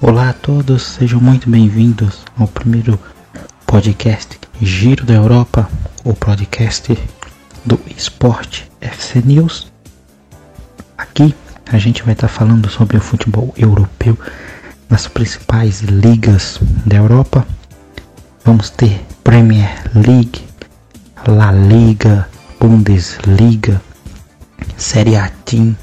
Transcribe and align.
Olá 0.00 0.30
a 0.30 0.32
todos, 0.32 0.82
sejam 0.82 1.20
muito 1.20 1.50
bem-vindos 1.50 2.24
ao 2.38 2.46
primeiro 2.46 2.96
podcast 3.66 4.38
Giro 4.60 5.04
da 5.04 5.14
Europa, 5.14 5.68
o 6.04 6.14
podcast 6.14 6.96
do 7.64 7.80
Esporte 7.96 8.70
FC 8.80 9.20
News. 9.24 9.71
A 11.72 11.78
gente 11.78 12.02
vai 12.02 12.12
estar 12.12 12.28
falando 12.28 12.68
sobre 12.68 12.98
o 12.98 13.00
futebol 13.00 13.54
europeu 13.56 14.18
nas 14.90 15.08
principais 15.08 15.80
ligas 15.80 16.60
da 16.84 16.96
Europa. 16.96 17.46
Vamos 18.44 18.68
ter 18.68 19.00
Premier 19.24 19.82
League, 19.94 20.44
La 21.26 21.50
Liga, 21.50 22.28
Bundesliga, 22.60 23.80
Série 24.76 25.16
A 25.16 25.30
Team, 25.46 25.74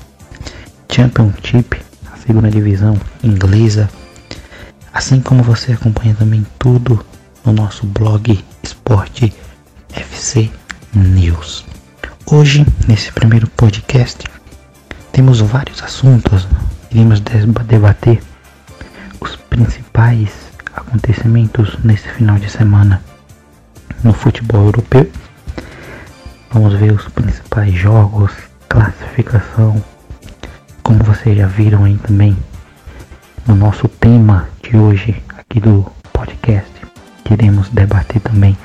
Championship, 0.92 1.82
a 2.14 2.18
segunda 2.18 2.52
divisão 2.52 2.96
inglesa, 3.24 3.90
assim 4.94 5.20
como 5.20 5.42
você 5.42 5.72
acompanha 5.72 6.14
também 6.14 6.46
tudo 6.60 7.04
no 7.44 7.52
nosso 7.52 7.88
blog 7.88 8.46
Esporte 8.62 9.34
FC 9.92 10.52
News. 10.94 11.66
Hoje, 12.28 12.64
nesse 12.88 13.12
primeiro 13.12 13.50
podcast, 13.50 14.24
temos 15.20 15.42
vários 15.42 15.84
assuntos. 15.84 16.48
Iremos 16.92 17.20
debater 17.20 18.24
os 19.20 19.36
principais 19.36 20.30
acontecimentos 20.74 21.78
nesse 21.84 22.08
final 22.08 22.40
de 22.40 22.50
semana 22.50 23.04
no 24.02 24.14
futebol 24.14 24.64
europeu. 24.64 25.12
Vamos 26.54 26.74
ver 26.76 26.94
os 26.94 27.04
principais 27.10 27.74
jogos, 27.74 28.32
classificação, 28.70 29.84
como 30.84 31.04
vocês 31.04 31.38
já 31.38 31.48
viram 31.48 31.84
aí 31.84 31.98
também 31.98 32.38
no 33.46 33.56
nosso 33.56 33.90
tema 33.90 34.48
de 34.64 34.78
hoje 34.78 35.22
aqui 35.38 35.60
do 35.60 35.86
podcast, 36.14 36.72
queremos 37.26 37.68
debater 37.72 38.22
também 38.22 38.58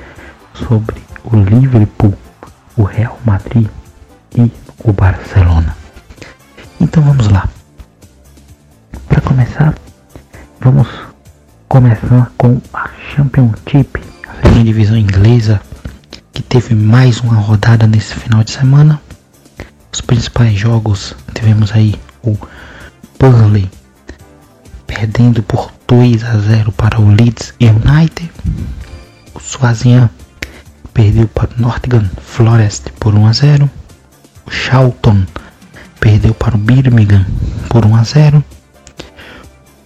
sobre 0.54 1.02
o 1.24 1.34
Liverpool, 1.34 2.14
o 2.76 2.84
Real 2.84 3.18
Madrid 3.24 3.66
e 4.36 4.52
o 4.84 4.92
Barcelona. 4.92 5.83
Então 6.84 7.02
vamos 7.02 7.28
lá. 7.28 7.48
Para 9.08 9.20
começar, 9.22 9.74
vamos 10.60 10.86
começar 11.66 12.30
com 12.36 12.60
a 12.74 12.90
Championship, 13.08 14.02
a 14.28 14.34
segunda 14.34 14.64
divisão 14.64 14.96
inglesa, 14.98 15.62
que 16.30 16.42
teve 16.42 16.74
mais 16.74 17.20
uma 17.20 17.36
rodada 17.36 17.86
nesse 17.86 18.14
final 18.14 18.44
de 18.44 18.50
semana. 18.50 19.00
Os 19.90 20.02
principais 20.02 20.58
jogos 20.58 21.16
tivemos 21.32 21.72
aí 21.72 21.94
o 22.22 22.36
Burnley 23.18 23.70
perdendo 24.86 25.42
por 25.42 25.72
2 25.88 26.22
a 26.22 26.38
0 26.38 26.70
para 26.70 27.00
o 27.00 27.08
Leeds 27.08 27.54
United. 27.58 28.30
O 29.34 29.40
Swazian 29.40 30.10
perdeu 30.92 31.28
para 31.28 31.48
o 31.48 31.62
Nottingham 31.62 32.10
Forest 32.20 32.92
por 33.00 33.14
1 33.14 33.26
a 33.26 33.32
0. 33.32 33.70
O 34.46 34.50
Charlton 34.50 35.24
perdeu 36.04 36.34
para 36.34 36.54
o 36.54 36.58
Birmingham 36.58 37.24
por 37.70 37.86
1 37.86 37.96
a 37.96 38.04
0. 38.04 38.44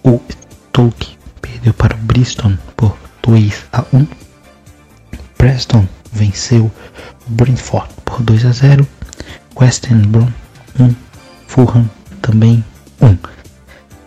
O 0.03 0.19
Stoke 0.67 1.17
perdeu 1.39 1.73
para 1.73 1.95
o 1.95 1.97
Bristol 1.99 2.51
por 2.75 2.97
2 3.23 3.65
a 3.71 3.85
1. 3.93 4.05
Preston 5.37 5.87
venceu 6.11 6.65
o 7.25 7.29
Brentford 7.29 7.87
por 8.03 8.21
2 8.21 8.45
a 8.47 8.51
0. 8.51 8.85
West 9.55 9.87
Brom 9.87 10.27
1. 10.77 10.93
Fulham 11.47 11.89
também 12.21 12.65
1. 13.01 13.17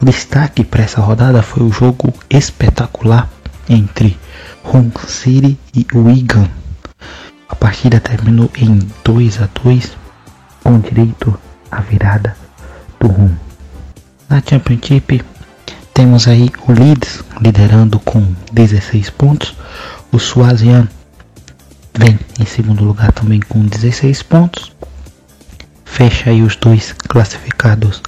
O 0.03 0.05
destaque 0.05 0.65
para 0.65 0.83
essa 0.83 1.01
rodada 1.01 1.43
foi 1.43 1.63
o 1.63 1.73
jogo 1.73 2.13
espetacular 2.29 3.31
entre 3.71 4.19
Hull 4.63 4.93
City 5.07 5.59
e 5.75 5.87
Wigan. 5.95 6.47
A 7.49 7.57
partida 7.57 8.01
terminou 8.01 8.51
em 8.55 8.81
2 9.03 9.41
a 9.41 9.49
2 9.65 9.97
com 10.63 10.79
direito 10.79 11.39
à 11.73 11.81
virada 11.81 12.37
do 13.01 13.09
Hull. 13.09 13.33
Na 14.29 14.41
Championship 14.41 15.25
temos 15.95 16.29
aí 16.29 16.51
o 16.69 16.73
Leeds 16.73 17.25
liderando 17.41 17.99
com 17.99 18.25
16 18.53 19.11
pontos. 19.11 19.57
O 20.13 20.19
Swazian 20.19 20.87
vem 21.97 22.19
em 22.39 22.47
segundo 22.47 22.85
lugar 22.85 23.11
também 23.13 23.41
com 23.41 23.67
16 23.67 24.23
pontos. 24.23 24.71
Fecha 25.85 26.31
aí 26.31 26.43
os 26.43 26.57
dois 26.57 26.93
classificados 26.93 28.01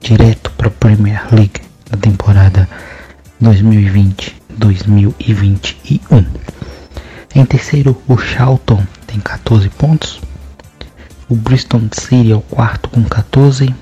direto 0.00 0.50
para 0.52 0.68
a 0.68 0.70
Premier 0.70 1.26
League 1.32 1.60
na 1.90 1.96
temporada 1.96 2.68
2020-2021. 3.42 6.24
Em 7.34 7.44
terceiro, 7.44 8.00
o 8.06 8.16
Charlton 8.16 8.86
tem 9.06 9.18
14 9.20 9.68
pontos. 9.70 10.20
O 11.30 11.34
Bristol 11.34 11.82
City 11.92 12.32
é 12.32 12.34
o 12.34 12.40
quarto 12.40 12.88
com 12.88 13.04
14. 13.04 13.74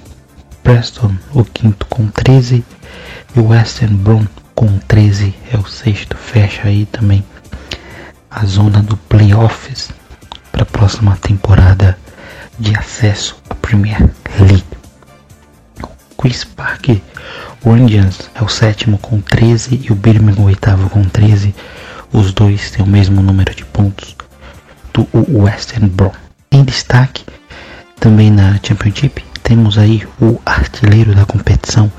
Preston 0.64 1.14
o 1.32 1.44
quinto 1.44 1.86
com 1.86 2.08
13. 2.08 2.64
E 3.36 3.38
o 3.38 3.48
Western 3.48 3.96
Brom 3.96 4.26
com 4.52 4.78
13 4.78 5.32
é 5.52 5.56
o 5.56 5.64
sexto. 5.64 6.16
Fecha 6.16 6.66
aí 6.66 6.86
também 6.86 7.24
a 8.28 8.44
zona 8.44 8.82
do 8.82 8.96
playoffs 8.96 9.92
para 10.50 10.62
a 10.62 10.66
próxima 10.66 11.16
temporada 11.18 11.96
de 12.58 12.76
acesso 12.76 13.36
à 13.48 13.54
Premier 13.54 14.10
League. 14.40 14.64
Queen's 16.20 16.42
Park 16.42 16.88
Rangers 17.64 18.28
é 18.34 18.42
o 18.42 18.48
sétimo 18.48 18.98
com 18.98 19.20
13 19.20 19.82
e 19.84 19.92
o 19.92 19.94
Birmingham 19.94 20.42
o 20.42 20.46
oitavo 20.46 20.90
com 20.90 21.04
13. 21.04 21.54
Os 22.12 22.32
dois 22.32 22.72
têm 22.72 22.84
o 22.84 22.88
mesmo 22.88 23.22
número 23.22 23.54
de 23.54 23.64
pontos 23.64 24.16
do 24.92 25.06
Western 25.42 25.88
Brom. 25.88 26.12
Em 26.50 26.64
destaque, 26.64 27.24
também 28.00 28.30
na 28.30 28.58
Championship, 28.62 29.24
temos 29.42 29.78
aí 29.78 30.06
o 30.20 30.40
artilheiro 30.44 31.14
da 31.14 31.24
competição, 31.24 31.90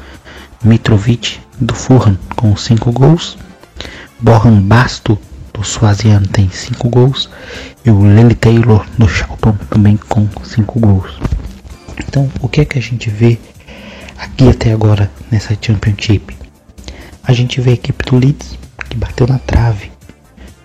Mitrovic 0.63 1.39
do 1.59 1.73
Fulham 1.73 2.17
com 2.35 2.55
5 2.55 2.91
gols. 2.91 3.37
Borran 4.19 4.61
Basto 4.61 5.17
do 5.53 5.63
Swazian 5.63 6.23
tem 6.23 6.49
5 6.49 6.89
gols. 6.89 7.29
E 7.85 7.89
o 7.89 8.05
Lily 8.05 8.35
Taylor 8.35 8.85
do 8.97 9.07
Charlton 9.07 9.55
também 9.69 9.97
com 9.97 10.27
5 10.43 10.79
gols. 10.79 11.19
Então, 11.99 12.29
o 12.41 12.47
que 12.47 12.61
é 12.61 12.65
que 12.65 12.77
a 12.77 12.81
gente 12.81 13.09
vê 13.09 13.39
aqui 14.17 14.49
até 14.49 14.71
agora 14.71 15.11
nessa 15.31 15.57
Championship. 15.59 16.35
A 17.23 17.33
gente 17.33 17.61
vê 17.61 17.71
a 17.71 17.73
equipe 17.73 18.05
do 18.05 18.17
Leeds 18.17 18.57
que 18.89 18.97
bateu 18.97 19.27
na 19.27 19.39
trave 19.39 19.91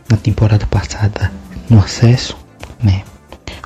na 0.08 0.16
temporada 0.16 0.66
passada 0.66 1.32
no 1.68 1.78
acesso, 1.78 2.36
né? 2.82 3.02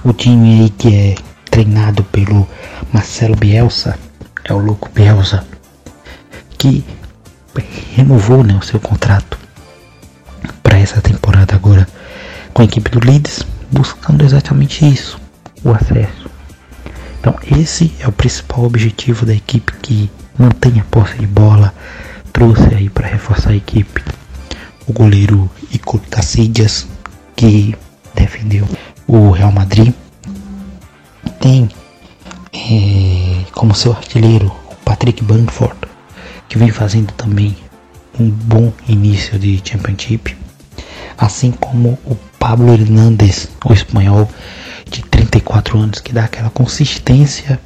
O 0.04 0.12
time 0.12 0.62
aí 0.62 0.71
que 0.71 0.94
é 0.94 1.15
treinado 1.56 2.04
pelo 2.04 2.46
Marcelo 2.92 3.34
Bielsa, 3.34 3.98
é 4.44 4.52
o 4.52 4.58
louco 4.58 4.90
Bielsa, 4.94 5.42
que 6.58 6.84
renovou 7.94 8.44
né, 8.44 8.54
o 8.60 8.62
seu 8.62 8.78
contrato 8.78 9.38
para 10.62 10.76
essa 10.76 11.00
temporada 11.00 11.54
agora 11.54 11.88
com 12.52 12.60
a 12.60 12.64
equipe 12.66 12.90
do 12.90 13.00
Leeds, 13.02 13.46
buscando 13.72 14.22
exatamente 14.22 14.86
isso, 14.86 15.18
o 15.64 15.70
acesso. 15.70 16.28
Então 17.20 17.34
esse 17.58 17.90
é 18.00 18.06
o 18.06 18.12
principal 18.12 18.64
objetivo 18.64 19.24
da 19.24 19.32
equipe 19.32 19.72
que 19.80 20.10
mantém 20.38 20.78
a 20.78 20.84
posse 20.84 21.16
de 21.16 21.26
bola, 21.26 21.72
trouxe 22.34 22.74
aí 22.74 22.91
para 22.91 23.09
reforçar 23.09 23.52
a 23.52 23.56
equipe 23.56 24.04
o 24.86 24.92
goleiro 24.92 25.50
Ico 25.72 25.98
Casillas 26.10 26.86
que 27.34 27.74
defendeu 28.14 28.68
o 29.09 29.30
Real 29.30 29.50
Madrid. 29.50 29.94
Tem 31.41 31.68
é, 32.53 33.44
como 33.53 33.74
seu 33.74 33.92
artilheiro 33.92 34.47
o 34.71 34.74
Patrick 34.84 35.22
Bamford, 35.22 35.77
que 36.48 36.59
vem 36.59 36.71
fazendo 36.71 37.12
também 37.12 37.56
um 38.18 38.28
bom 38.30 38.72
início 38.88 39.38
de 39.38 39.60
Championship, 39.65 40.36
assim 41.18 41.53
como 41.53 41.98
o 42.04 42.15
Pablo 42.38 42.72
Hernández, 42.72 43.48
o 43.65 43.72
espanhol, 43.72 44.28
de 44.91 45.03
34 45.03 45.78
anos 45.78 46.00
que 46.00 46.12
dá 46.12 46.24
aquela 46.24 46.50
consistência 46.50 47.60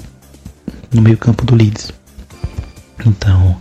no 0.93 1.02
meio 1.02 1.17
campo 1.17 1.44
do 1.44 1.55
Leeds. 1.55 1.93
Então, 3.06 3.56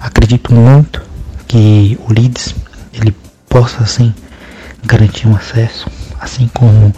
acredito 0.00 0.52
muito 0.52 1.02
que 1.46 1.98
o 2.06 2.12
Leeds 2.12 2.54
ele 2.92 3.14
possa 3.48 3.82
assim 3.82 4.14
garantir 4.84 5.28
um 5.28 5.36
acesso, 5.36 5.88
assim 6.20 6.48
como 6.48 6.94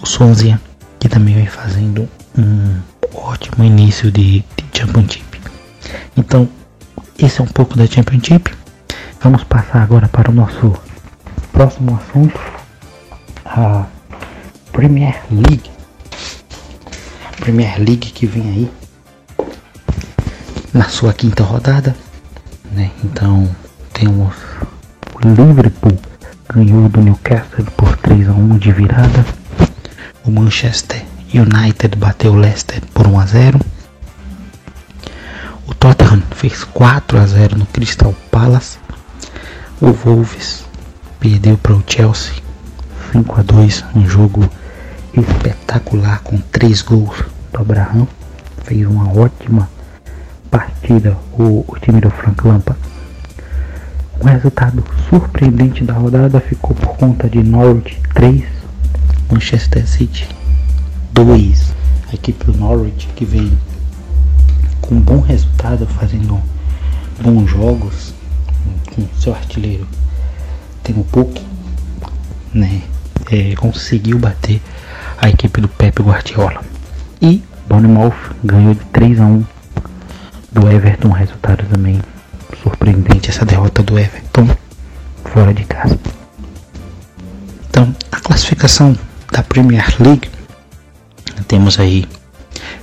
o 0.00 0.06
Swansea 0.06 0.60
que 1.04 1.08
também 1.10 1.34
vem 1.34 1.46
fazendo 1.46 2.08
um 2.38 2.80
ótimo 3.14 3.62
início 3.62 4.10
de, 4.10 4.42
de 4.56 4.64
Championship. 4.72 5.38
Então, 6.16 6.48
esse 7.18 7.42
é 7.42 7.44
um 7.44 7.46
pouco 7.46 7.76
da 7.76 7.86
Championship. 7.86 8.50
Vamos 9.20 9.44
passar 9.44 9.82
agora 9.82 10.08
para 10.08 10.30
o 10.30 10.34
nosso 10.34 10.74
próximo 11.52 12.00
assunto, 12.00 12.40
a 13.44 13.84
Premier 14.72 15.22
League. 15.30 15.70
Premier 17.38 17.76
League 17.76 18.10
que 18.10 18.24
vem 18.24 18.42
aí 18.42 18.70
na 20.72 20.88
sua 20.88 21.12
quinta 21.12 21.42
rodada, 21.42 21.94
né? 22.72 22.90
Então 23.04 23.54
temos 23.92 24.34
o 25.22 25.28
Liverpool 25.28 25.98
ganhou 26.48 26.88
do 26.88 27.02
Newcastle 27.02 27.66
por 27.76 27.94
3 27.98 28.26
a 28.26 28.32
1 28.32 28.56
de 28.56 28.72
virada. 28.72 29.43
O 30.26 30.30
Manchester 30.30 31.04
United 31.34 31.98
bateu 31.98 32.32
o 32.32 32.36
Leicester 32.36 32.80
por 32.94 33.06
1 33.06 33.20
a 33.20 33.26
0. 33.26 33.60
O 35.66 35.74
Tottenham 35.74 36.22
fez 36.30 36.64
4 36.64 37.18
a 37.18 37.26
0 37.26 37.58
no 37.58 37.66
Crystal 37.66 38.14
Palace. 38.30 38.78
O 39.82 39.92
Wolves 39.92 40.64
perdeu 41.20 41.58
para 41.58 41.74
o 41.74 41.84
Chelsea 41.86 42.32
5 43.12 43.38
a 43.38 43.42
2, 43.42 43.84
um 43.94 44.06
jogo 44.08 44.48
espetacular 45.12 46.22
com 46.22 46.38
3 46.38 46.80
gols 46.80 47.22
do 47.52 47.60
Abraham. 47.60 48.08
Fez 48.64 48.86
uma 48.86 49.12
ótima 49.12 49.68
partida 50.50 51.18
o, 51.38 51.66
o 51.68 51.78
time 51.78 52.00
do 52.00 52.08
Frank 52.08 52.48
Lampard. 52.48 52.80
O 54.18 54.26
resultado 54.26 54.82
surpreendente 55.10 55.84
da 55.84 55.92
rodada 55.92 56.40
ficou 56.40 56.74
por 56.74 56.96
conta 56.96 57.28
de 57.28 57.42
Norwich 57.42 58.00
3, 58.14 58.42
Manchester 59.30 59.86
City 59.86 60.28
2. 61.12 61.72
A 62.10 62.14
equipe 62.14 62.44
do 62.44 62.56
Norwich 62.56 63.08
que 63.16 63.24
veio 63.24 63.56
com 64.80 64.96
um 64.96 65.00
bom 65.00 65.20
resultado, 65.20 65.86
fazendo 65.86 66.40
bons 67.22 67.50
jogos, 67.50 68.14
com 68.94 69.06
seu 69.18 69.34
artilheiro 69.34 69.86
tem 70.84 70.94
um 70.96 71.02
pouco, 71.02 71.40
né? 72.52 72.82
É, 73.30 73.54
conseguiu 73.56 74.18
bater 74.18 74.60
a 75.16 75.30
equipe 75.30 75.60
do 75.60 75.68
Pep 75.68 76.02
Guardiola. 76.02 76.62
E 77.22 77.42
Bournemouth 77.66 78.14
ganhou 78.44 78.74
de 78.74 78.84
3 78.92 79.18
a 79.18 79.24
1 79.24 79.44
do 80.52 80.70
Everton, 80.70 81.08
resultado 81.08 81.64
também 81.72 82.00
surpreendente 82.62 83.30
essa 83.30 83.46
derrota 83.46 83.82
do 83.82 83.98
Everton 83.98 84.46
fora 85.24 85.54
de 85.54 85.64
casa. 85.64 85.98
Então, 87.70 87.96
a 88.12 88.20
classificação 88.20 88.94
da 89.34 89.42
Premier 89.42 89.84
League 89.98 90.30
temos 91.48 91.80
aí 91.80 92.06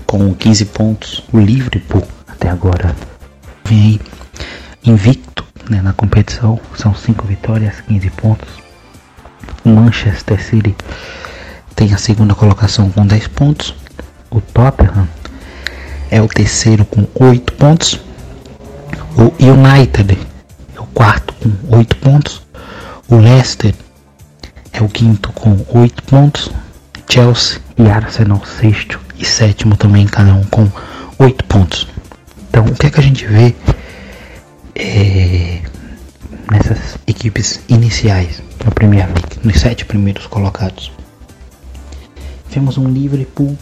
com 0.06 0.34
15 0.34 0.66
pontos 0.66 1.24
o 1.32 1.40
Liverpool 1.40 2.06
até 2.28 2.50
agora 2.50 2.94
vem 3.64 3.80
aí 3.82 4.02
invicto 4.84 5.46
né, 5.70 5.82
na 5.82 5.94
competição, 5.94 6.60
são 6.76 6.94
5 6.94 7.26
vitórias, 7.26 7.80
15 7.88 8.10
pontos. 8.10 8.50
O 9.64 9.70
Manchester 9.70 10.44
City 10.44 10.76
tem 11.76 11.94
a 11.94 11.98
segunda 11.98 12.36
colocação 12.36 12.92
com 12.92 13.06
10 13.06 13.28
pontos. 13.30 13.74
O 14.30 14.42
Tottenham 14.42 15.08
é 16.10 16.22
o 16.22 16.28
terceiro 16.28 16.84
com 16.84 17.08
8 17.16 17.54
pontos. 17.54 18.02
O 19.16 19.32
United 19.40 20.18
é 20.76 20.80
o 20.82 20.86
quarto 20.88 21.34
com 21.36 21.78
8 21.78 21.96
pontos. 21.98 22.42
O 23.08 23.16
Leicester 23.16 23.74
é 24.74 24.82
o 24.82 24.88
quinto 24.88 25.32
com 25.34 25.58
8 25.70 26.04
pontos. 26.04 26.52
Chelsea 27.10 27.60
e 27.78 27.90
Arsenal 27.90 28.42
sexto 28.46 29.00
e 29.18 29.26
sétimo 29.26 29.76
também, 29.76 30.08
cada 30.08 30.34
um 30.34 30.44
com 30.46 30.70
8 31.20 31.44
pontos. 31.46 31.88
Então, 32.50 32.66
o 32.66 32.74
que 32.74 32.88
é 32.88 32.90
que 32.90 33.00
a 33.00 33.04
gente 33.04 33.26
vê 33.26 33.54
é, 34.76 35.62
nessas 36.50 36.98
equipes 37.06 37.62
iniciais 37.68 38.42
na 38.64 38.72
Premier 38.72 39.08
League, 39.08 39.40
nos 39.44 39.60
sete 39.60 39.84
primeiros 39.84 40.26
colocados? 40.28 40.92
Vemos 42.50 42.78
um 42.78 42.88
Liverpool 42.88 43.58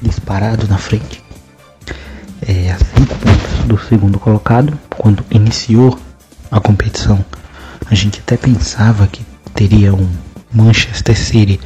disparado 0.00 0.66
na 0.68 0.78
frente, 0.78 1.22
é, 2.46 2.72
a 2.72 2.78
5 2.78 3.14
pontos 3.16 3.64
do 3.66 3.78
segundo 3.78 4.18
colocado. 4.18 4.78
Quando 4.96 5.24
iniciou 5.30 5.98
a 6.50 6.60
competição, 6.60 7.24
a 7.90 7.94
gente 7.94 8.20
até 8.20 8.36
pensava 8.36 9.06
que 9.06 9.25
teria 9.56 9.94
um 9.94 10.06
Manchester 10.52 11.18
City 11.18 11.58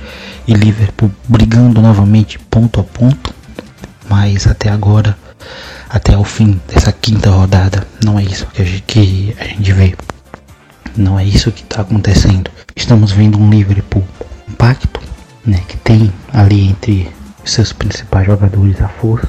e 0.46 0.54
Liverpool 0.54 1.10
brigando 1.28 1.82
novamente 1.82 2.38
ponto 2.38 2.80
a 2.80 2.84
ponto, 2.84 3.34
mas 4.08 4.46
até 4.46 4.70
agora, 4.70 5.18
até 5.88 6.16
o 6.16 6.24
fim 6.24 6.60
dessa 6.68 6.92
quinta 6.92 7.30
rodada, 7.30 7.86
não 8.04 8.18
é 8.18 8.22
isso 8.22 8.46
que 8.46 8.62
a 8.62 8.64
gente, 8.64 8.82
que 8.82 9.36
a 9.38 9.44
gente 9.44 9.72
vê. 9.72 9.94
Não 10.96 11.18
é 11.18 11.24
isso 11.24 11.52
que 11.52 11.62
está 11.62 11.82
acontecendo. 11.82 12.50
Estamos 12.74 13.12
vendo 13.12 13.38
um 13.38 13.50
Liverpool 13.50 14.04
compacto, 14.46 15.00
né, 15.44 15.60
que 15.66 15.76
tem 15.78 16.12
ali 16.32 16.68
entre 16.68 17.10
seus 17.44 17.72
principais 17.72 18.26
jogadores 18.26 18.80
a 18.80 18.88
força, 18.88 19.28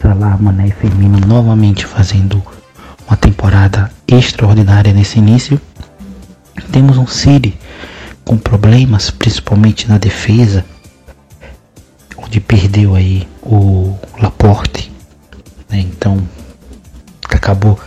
Salah, 0.00 0.36
Mané 0.36 0.68
e 0.68 0.72
Firmino 0.72 1.18
novamente 1.26 1.86
fazendo 1.86 2.42
uma 3.08 3.16
temporada 3.16 3.90
extraordinária 4.06 4.92
nesse 4.92 5.18
início. 5.18 5.60
Temos 6.70 6.98
um 6.98 7.06
City 7.06 7.56
com 8.24 8.36
problemas, 8.36 9.10
principalmente 9.10 9.88
na 9.88 9.98
defesa, 9.98 10.64
onde 12.16 12.40
perdeu 12.40 12.94
aí 12.94 13.26
o 13.42 13.96
Laporte, 14.20 14.90
né? 15.70 15.78
então 15.78 16.26
acabou 17.28 17.78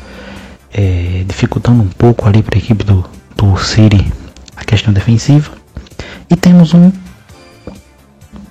é, 0.73 1.23
dificultando 1.27 1.83
um 1.83 1.89
pouco 1.89 2.27
ali 2.27 2.41
para 2.41 2.57
a 2.57 2.59
equipe 2.59 2.83
do, 2.83 3.03
do 3.35 3.57
City 3.57 4.11
a 4.55 4.63
questão 4.63 4.93
defensiva. 4.93 5.51
E 6.29 6.35
temos 6.35 6.73
um 6.73 6.91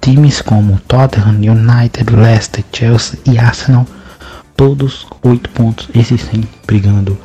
times 0.00 0.42
como 0.42 0.78
Tottenham, 0.86 1.36
United, 1.36 2.14
Leicester, 2.14 2.64
Chelsea 2.72 3.18
e 3.24 3.38
Arsenal, 3.38 3.86
todos 4.56 5.06
8 5.22 5.50
pontos, 5.50 5.88
esses 5.94 6.20
sim 6.22 6.44
brigando 6.66 7.18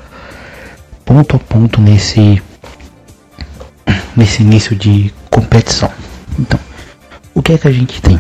ponto 1.06 1.36
a 1.36 1.40
ponto 1.40 1.82
nesse 1.82 2.42
nesse 4.16 4.42
início 4.42 4.76
de 4.76 5.14
competição. 5.30 5.92
Então, 6.38 6.60
o 7.34 7.42
que 7.42 7.54
é 7.54 7.58
que 7.58 7.68
a 7.68 7.72
gente 7.72 8.02
tem? 8.02 8.20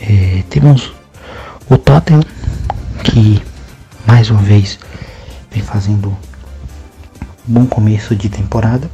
É, 0.00 0.42
temos 0.50 0.92
o 1.68 1.78
Tottenham 1.78 2.22
que 3.04 3.42
mais 4.06 4.30
uma 4.30 4.42
vez 4.42 4.78
vem 5.50 5.62
fazendo 5.62 6.08
um 7.48 7.52
bom 7.52 7.66
começo 7.66 8.14
de 8.14 8.28
temporada 8.28 8.90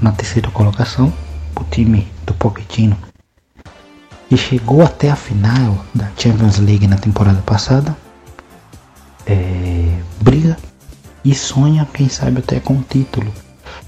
na 0.00 0.12
terceira 0.12 0.50
colocação 0.50 1.12
o 1.56 1.64
time 1.64 2.10
do 2.26 2.34
Pochettino 2.34 2.96
e 4.30 4.36
chegou 4.36 4.82
até 4.82 5.10
a 5.10 5.16
final 5.16 5.84
da 5.94 6.10
Champions 6.16 6.58
League 6.58 6.86
na 6.86 6.96
temporada 6.96 7.40
passada 7.42 7.96
é, 9.26 10.00
briga 10.20 10.56
e 11.24 11.34
sonha 11.34 11.86
quem 11.92 12.08
sabe 12.08 12.38
até 12.38 12.58
com 12.60 12.74
o 12.74 12.82
título 12.82 13.32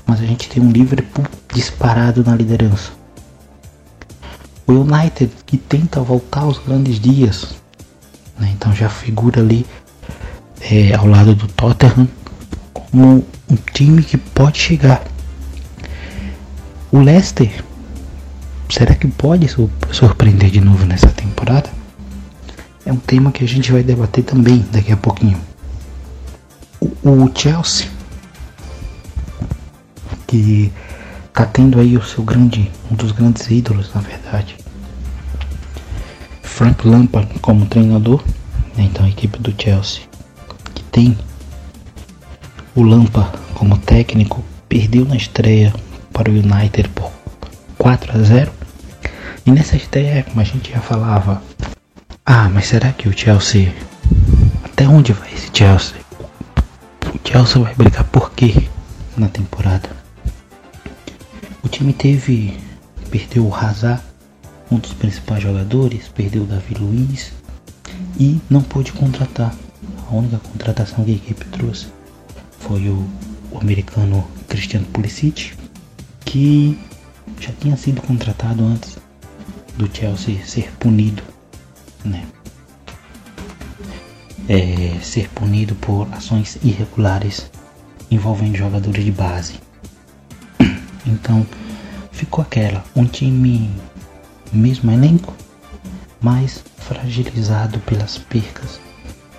mas 0.06 0.20
a 0.20 0.24
gente 0.24 0.48
tem 0.48 0.62
um 0.62 0.70
Liverpool 0.70 1.26
disparado 1.52 2.24
na 2.24 2.34
liderança 2.34 2.92
o 4.66 4.72
United 4.72 5.30
que 5.44 5.56
tenta 5.56 6.00
voltar 6.00 6.40
aos 6.40 6.58
grandes 6.58 6.98
dias 6.98 7.54
né? 8.38 8.50
então 8.52 8.72
já 8.72 8.88
figura 8.88 9.40
ali 9.40 9.66
é, 10.60 10.94
ao 10.94 11.06
lado 11.06 11.34
do 11.34 11.46
Tottenham 11.48 12.08
como 12.72 13.24
um 13.50 13.56
time 13.72 14.02
que 14.02 14.16
pode 14.16 14.58
chegar 14.58 15.02
o 16.92 17.00
Leicester, 17.00 17.64
será 18.68 18.94
que 18.94 19.08
pode 19.08 19.46
surpreender 19.90 20.50
de 20.50 20.60
novo 20.60 20.84
nessa 20.84 21.08
temporada? 21.08 21.70
É 22.84 22.92
um 22.92 22.98
tema 22.98 23.32
que 23.32 23.42
a 23.42 23.48
gente 23.48 23.72
vai 23.72 23.82
debater 23.82 24.22
também 24.22 24.62
daqui 24.70 24.92
a 24.92 24.96
pouquinho. 24.98 25.40
O, 26.78 26.88
o 27.02 27.32
Chelsea, 27.34 27.86
que 30.32 30.72
tá 31.30 31.44
tendo 31.44 31.78
aí 31.78 31.94
o 31.94 32.02
seu 32.02 32.24
grande, 32.24 32.70
um 32.90 32.94
dos 32.94 33.12
grandes 33.12 33.50
ídolos, 33.50 33.92
na 33.94 34.00
verdade, 34.00 34.56
Frank 36.42 36.88
Lampard 36.88 37.38
como 37.40 37.66
treinador, 37.66 38.24
né? 38.74 38.84
então 38.84 39.04
a 39.04 39.10
equipe 39.10 39.38
do 39.38 39.54
Chelsea, 39.62 40.04
que 40.74 40.82
tem 40.84 41.18
o 42.74 42.82
Lampard 42.82 43.30
como 43.52 43.76
técnico, 43.76 44.42
perdeu 44.70 45.04
na 45.04 45.16
estreia 45.16 45.70
para 46.14 46.30
o 46.30 46.32
United 46.32 46.88
por 46.94 47.12
4 47.76 48.18
a 48.18 48.22
0. 48.22 48.52
E 49.44 49.50
nessa 49.50 49.76
estreia, 49.76 50.22
como 50.22 50.40
a 50.40 50.44
gente 50.44 50.72
já 50.72 50.80
falava, 50.80 51.42
ah, 52.24 52.48
mas 52.48 52.68
será 52.68 52.90
que 52.92 53.06
o 53.06 53.12
Chelsea 53.14 53.70
até 54.64 54.88
onde 54.88 55.12
vai 55.12 55.30
esse 55.34 55.50
Chelsea? 55.52 55.96
O 57.14 57.28
Chelsea 57.28 57.62
vai 57.62 57.74
brigar 57.74 58.04
por 58.04 58.30
quê 58.30 58.66
na 59.14 59.28
temporada? 59.28 60.01
Time 61.72 61.94
teve 61.94 62.60
perdeu 63.10 63.46
o 63.46 63.54
Hazard, 63.54 64.02
um 64.70 64.76
dos 64.76 64.92
principais 64.92 65.42
jogadores, 65.42 66.06
perdeu 66.08 66.42
o 66.42 66.46
Davi 66.46 66.74
Luiz, 66.74 67.32
e 68.20 68.38
não 68.50 68.62
pôde 68.62 68.92
contratar. 68.92 69.56
A 70.06 70.14
única 70.14 70.38
contratação 70.38 71.02
que 71.02 71.12
a 71.12 71.14
equipe 71.14 71.46
trouxe 71.46 71.86
foi 72.60 72.90
o, 72.90 73.08
o 73.50 73.58
americano 73.58 74.22
Christian 74.48 74.82
Pulisic, 74.84 75.54
que 76.26 76.78
já 77.40 77.52
tinha 77.58 77.76
sido 77.78 78.02
contratado 78.02 78.62
antes 78.62 78.98
do 79.78 79.88
Chelsea 79.90 80.44
ser 80.44 80.70
punido, 80.72 81.22
né? 82.04 82.26
É, 84.46 85.00
ser 85.00 85.30
punido 85.30 85.74
por 85.76 86.06
ações 86.12 86.58
irregulares 86.62 87.50
envolvendo 88.10 88.58
jogadores 88.58 89.02
de 89.02 89.10
base. 89.10 89.71
Então 91.06 91.46
ficou 92.10 92.42
aquela, 92.42 92.84
um 92.94 93.04
time 93.04 93.70
mesmo 94.52 94.90
elenco, 94.90 95.34
mas 96.20 96.62
fragilizado 96.76 97.78
pelas 97.80 98.18
percas 98.18 98.80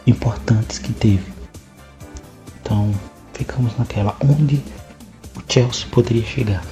importantes 0.06 0.80
que 0.80 0.92
teve. 0.92 1.32
Então 2.62 2.94
ficamos 3.34 3.78
naquela 3.78 4.16
onde 4.22 4.64
o 5.36 5.42
Chelsea 5.48 5.88
poderia 5.90 6.26
chegar. 6.26 6.64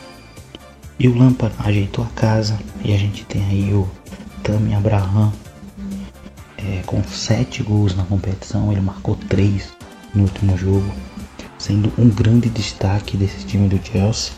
E 0.99 1.07
o 1.07 1.17
Lampard 1.17 1.55
ajeitou 1.59 2.05
a 2.05 2.09
casa 2.09 2.59
e 2.83 2.93
a 2.93 2.97
gente 2.97 3.25
tem 3.25 3.43
aí 3.45 3.73
o 3.73 3.89
Tammy 4.43 4.75
Abraham 4.75 5.31
é, 6.57 6.83
com 6.85 7.03
sete 7.03 7.63
gols 7.63 7.95
na 7.95 8.03
competição, 8.03 8.71
ele 8.71 8.81
marcou 8.81 9.15
três 9.15 9.69
no 10.13 10.23
último 10.23 10.57
jogo, 10.57 10.91
sendo 11.57 11.91
um 11.97 12.09
grande 12.09 12.49
destaque 12.49 13.17
desse 13.17 13.45
time 13.45 13.67
do 13.67 13.83
Chelsea 13.83 14.33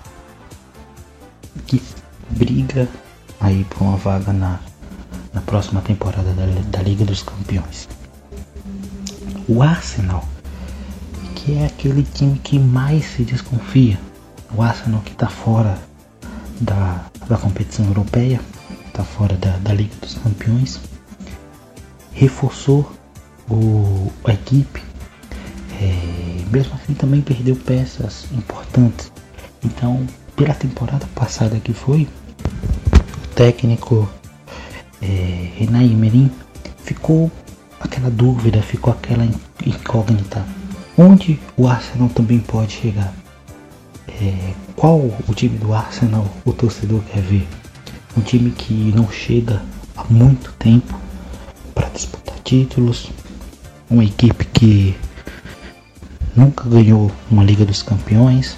que 1.67 1.81
briga 2.31 2.87
aí 3.39 3.63
por 3.65 3.81
uma 3.83 3.97
vaga 3.97 4.31
na, 4.31 4.59
na 5.33 5.41
próxima 5.41 5.81
temporada 5.81 6.33
da, 6.33 6.45
da 6.69 6.81
Liga 6.81 7.05
dos 7.05 7.23
Campeões. 7.23 7.87
O 9.47 9.61
Arsenal, 9.61 10.27
que 11.35 11.57
é 11.57 11.65
aquele 11.65 12.03
time 12.03 12.39
que 12.39 12.57
mais 12.57 13.05
se 13.05 13.23
desconfia, 13.23 13.99
o 14.55 14.61
Arsenal 14.61 15.01
que 15.01 15.11
está 15.11 15.27
fora 15.27 15.77
da, 16.61 17.05
da 17.27 17.37
competição 17.37 17.85
europeia, 17.85 18.39
está 18.87 19.03
fora 19.03 19.35
da, 19.35 19.57
da 19.57 19.73
Liga 19.73 19.95
dos 20.01 20.15
Campeões, 20.15 20.79
reforçou 22.13 22.89
o, 23.49 24.11
a 24.23 24.33
equipe, 24.33 24.81
é, 25.81 26.43
mesmo 26.51 26.73
assim 26.75 26.93
também 26.93 27.21
perdeu 27.21 27.55
peças 27.55 28.25
importantes. 28.31 29.11
Então, 29.63 30.05
pela 30.35 30.53
temporada 30.53 31.05
passada 31.15 31.59
que 31.59 31.73
foi, 31.73 32.07
o 33.23 33.27
técnico 33.35 34.09
é, 35.01 35.49
Renan 35.57 35.83
Emery 35.83 36.31
ficou 36.83 37.31
aquela 37.79 38.09
dúvida, 38.09 38.61
ficou 38.61 38.93
aquela 38.93 39.27
incógnita. 39.65 40.43
Onde 40.97 41.39
o 41.57 41.67
Arsenal 41.67 42.09
também 42.09 42.39
pode 42.39 42.73
chegar? 42.73 43.13
É, 44.07 44.53
qual 44.75 44.99
o 44.99 45.33
time 45.33 45.57
do 45.57 45.73
Arsenal 45.73 46.27
o 46.45 46.53
torcedor 46.53 47.01
quer 47.11 47.21
ver? 47.21 47.47
Um 48.15 48.21
time 48.21 48.51
que 48.51 48.73
não 48.95 49.09
chega 49.11 49.61
há 49.97 50.03
muito 50.05 50.51
tempo 50.53 50.99
para 51.73 51.89
disputar 51.89 52.37
títulos, 52.43 53.09
uma 53.89 54.03
equipe 54.03 54.45
que 54.45 54.95
nunca 56.35 56.69
ganhou 56.69 57.11
uma 57.29 57.43
Liga 57.43 57.65
dos 57.65 57.81
Campeões. 57.81 58.55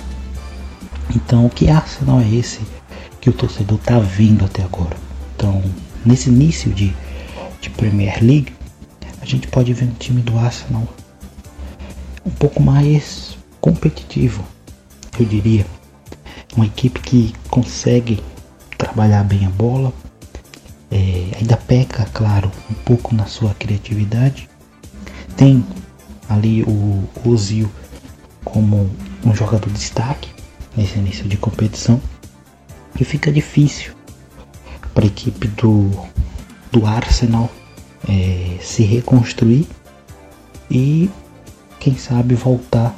Então, 1.14 1.46
o 1.46 1.50
que 1.50 1.70
Arsenal 1.70 2.22
é 2.22 2.30
esse 2.30 2.62
que 3.22 3.30
o 3.30 3.34
torcedor 3.34 3.78
está 3.78 4.00
vendo 4.00 4.46
até 4.46 4.64
agora? 4.64 4.96
Então, 5.36 5.62
nesse 6.06 6.30
início 6.30 6.72
de, 6.74 6.96
de 7.62 7.70
Premier 7.70 8.24
League, 8.24 8.54
a 9.22 9.26
gente 9.26 9.48
pode 9.48 9.74
ver 9.74 9.86
um 9.86 9.94
time 9.94 10.22
do 10.22 10.38
Arsenal 10.38 10.88
um 12.26 12.32
pouco 12.32 12.62
mais 12.62 13.38
competitivo, 13.62 14.44
eu 15.20 15.26
diria. 15.26 15.66
Uma 16.56 16.66
equipe 16.66 17.00
que 17.02 17.34
consegue 17.50 18.24
trabalhar 18.78 19.24
bem 19.24 19.46
a 19.46 19.50
bola, 19.50 19.92
é, 20.90 21.32
ainda 21.38 21.58
peca, 21.58 22.06
claro, 22.14 22.52
um 22.70 22.74
pouco 22.74 23.14
na 23.14 23.26
sua 23.26 23.54
criatividade. 23.56 24.50
Tem 25.36 25.66
ali 26.30 26.64
o 26.64 27.04
Ozil 27.26 27.70
como 28.44 28.90
um 29.26 29.36
jogador 29.36 29.70
de 29.70 29.80
destaque 29.80 30.35
nesse 30.76 30.98
início 30.98 31.28
de 31.28 31.38
competição 31.38 32.02
e 33.00 33.04
fica 33.04 33.32
difícil 33.32 33.94
para 34.94 35.04
a 35.04 35.08
equipe 35.08 35.48
do, 35.50 35.92
do 36.72 36.86
Arsenal 36.86 37.52
é, 38.08 38.58
se 38.62 38.84
reconstruir 38.84 39.68
e 40.70 41.10
quem 41.80 41.98
sabe 41.98 42.36
voltar 42.36 42.96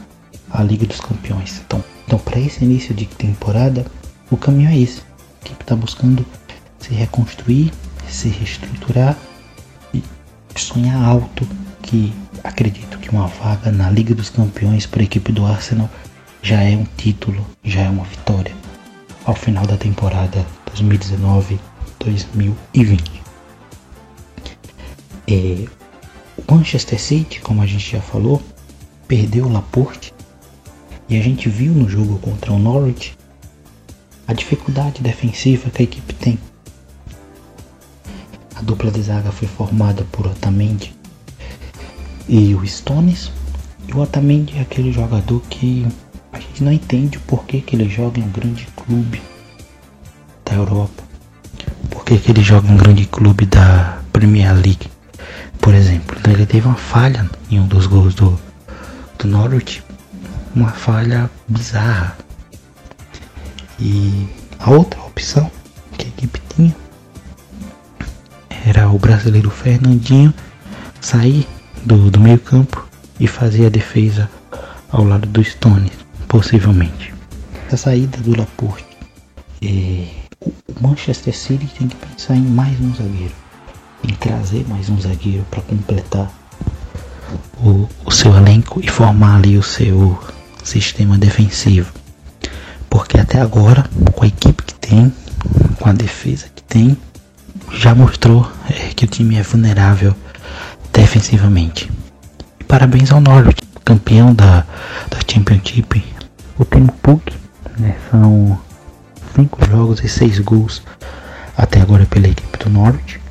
à 0.50 0.63
Liga 0.63 0.86
dos 0.86 1.00
Campeões. 1.00 1.62
Então, 1.65 1.84
então 2.05 2.19
para 2.19 2.39
esse 2.39 2.63
início 2.63 2.93
de 2.93 3.05
temporada, 3.05 3.86
o 4.29 4.38
caminho 4.38 4.69
é 4.69 4.77
esse. 4.77 5.01
A 5.01 5.46
equipe 5.46 5.63
está 5.63 5.75
buscando 5.75 6.25
se 6.79 6.93
reconstruir, 6.93 7.72
se 8.07 8.29
reestruturar 8.29 9.17
e 9.93 10.03
sonhar 10.55 11.03
alto 11.03 11.48
que 11.81 12.13
acredito 12.43 12.98
que 13.00 13.10
uma 13.10 13.27
vaga 13.27 13.72
na 13.72 13.89
Liga 13.89 14.13
dos 14.13 14.29
Campeões 14.29 14.86
para 14.86 15.01
a 15.01 15.03
equipe 15.03 15.31
do 15.31 15.46
Arsenal 15.46 15.89
já 16.41 16.62
é 16.62 16.75
um 16.75 16.86
título, 16.98 17.46
já 17.63 17.82
é 17.82 17.89
uma 17.89 18.03
vitória 18.03 18.56
ao 19.25 19.36
final 19.36 19.65
da 19.65 19.77
temporada 19.77 20.46
2019-2020. 20.74 21.60
É, 25.29 25.65
o 26.38 26.53
Manchester 26.53 27.01
City, 27.01 27.41
como 27.41 27.62
a 27.62 27.65
gente 27.65 27.91
já 27.91 28.01
falou, 28.01 28.41
perdeu 29.08 29.46
o 29.46 29.51
Laporte 29.51 30.13
e 31.10 31.17
a 31.17 31.22
gente 31.22 31.50
viu 31.50 31.74
no 31.74 31.89
jogo 31.89 32.20
contra 32.20 32.53
o 32.53 32.60
Norwich 32.60 33.17
a 34.27 34.34
dificuldade 34.34 35.01
defensiva 35.01 35.70
que 35.70 35.82
a 35.82 35.86
equipe 35.86 36.13
tem. 36.13 36.39
A 38.56 38.62
dupla 38.62 38.91
de 38.91 39.01
zaga 39.01 39.32
foi 39.32 39.48
formada 39.48 40.06
por 40.12 40.27
Otamendi 40.27 40.96
e 42.27 42.53
o 42.56 42.65
Stones. 42.65 43.32
E 43.88 43.94
o 43.94 44.00
Otamendi 44.00 44.58
é 44.58 44.62
aquele 44.62 44.91
jogador 44.91 45.41
que 45.50 45.88
a 46.38 46.39
gente 46.39 46.63
não 46.63 46.72
entende 46.72 47.20
por 47.20 47.46
que, 47.46 47.62
que 47.62 47.75
ele 47.75 47.89
joga 47.89 48.20
em 48.20 48.24
um 48.24 48.32
grande 48.32 48.67
clube 48.75 49.22
da 50.46 50.53
Europa. 50.53 51.03
Por 51.89 52.06
que, 52.06 52.17
que 52.17 52.32
ele 52.32 52.41
joga 52.41 52.67
em 52.67 52.72
um 52.72 52.77
grande 52.77 53.06
clube 53.06 53.46
da 53.46 54.00
Premier 54.17 54.53
League. 54.53 54.89
Por 55.62 55.75
exemplo, 55.75 56.17
ele 56.27 56.46
teve 56.46 56.65
uma 56.67 56.75
falha 56.75 57.29
em 57.51 57.60
um 57.60 57.67
dos 57.67 57.86
gols 57.86 58.15
do, 58.15 58.39
do 59.20 59.27
Norwich 59.27 59.84
uma 60.56 60.70
falha 60.70 61.29
bizarra. 61.48 62.17
E 63.79 64.27
a 64.58 64.72
outra 64.72 65.00
opção 65.01 65.51
que 65.98 66.06
a 66.06 66.10
equipe 66.10 66.41
tinha 66.56 66.75
era 68.65 68.89
o 68.89 68.98
brasileiro 68.98 69.51
Fernandinho 69.51 70.34
sair 71.00 71.48
do, 71.86 72.10
do 72.10 72.20
meio 72.20 72.39
campo 72.39 72.88
e 73.20 73.27
fazer 73.27 73.67
a 73.67 73.70
defesa 73.70 74.27
ao 74.89 75.03
lado 75.03 75.27
do 75.27 75.44
Stones, 75.44 75.91
possivelmente. 76.27 77.13
A 77.72 77.77
saída 77.77 78.17
do 78.19 78.38
Laporte, 78.38 78.86
é, 79.62 80.07
o 80.41 80.53
Manchester 80.81 81.36
City 81.36 81.67
tem 81.77 81.88
que 81.88 81.96
pensar 81.96 82.36
em 82.36 82.41
mais 82.41 82.79
um 82.79 82.93
zagueiro, 82.96 83.34
em 84.03 84.13
trazer 84.13 84.65
mais 84.67 84.89
um 84.89 85.00
zagueiro 85.00 85.46
para 85.50 85.62
completar 85.62 86.31
o, 87.62 87.88
o 88.05 88.12
seu 88.12 88.36
elenco 88.36 88.79
e 88.81 88.88
formar 88.88 89.38
ali 89.38 89.57
o 89.57 89.63
seu 89.63 90.17
sistema 90.63 91.17
defensivo. 91.17 91.91
Porque 92.89 93.17
até 93.17 93.41
agora, 93.41 93.86
com 94.13 94.24
a 94.24 94.27
equipe 94.27 94.63
que 94.63 94.74
tem, 94.75 95.13
com 95.79 95.89
a 95.89 95.93
defesa 95.93 96.48
que 96.53 96.63
tem, 96.63 96.98
já 97.74 97.93
mostrou 97.93 98.50
é, 98.69 98.93
que 98.93 99.05
o 99.05 99.07
time 99.07 99.36
é 99.36 99.43
vulnerável 99.43 100.15
defensivamente. 100.93 101.91
E 102.60 102.63
parabéns 102.63 103.12
ao 103.12 103.22
Norwich, 103.22 103.62
campeão 103.84 104.34
da, 104.34 104.65
da 105.10 105.19
Championship. 105.27 106.03
O 106.60 106.66
Timo 106.66 106.92
Puk, 107.04 107.34
né, 107.78 107.96
são 108.10 108.60
5 109.36 109.66
jogos 109.66 110.04
e 110.04 110.10
6 110.10 110.40
gols 110.40 110.82
até 111.56 111.80
agora 111.80 112.06
pela 112.08 112.28
equipe 112.28 112.58
do 112.58 112.70
Norwich. 112.70 113.22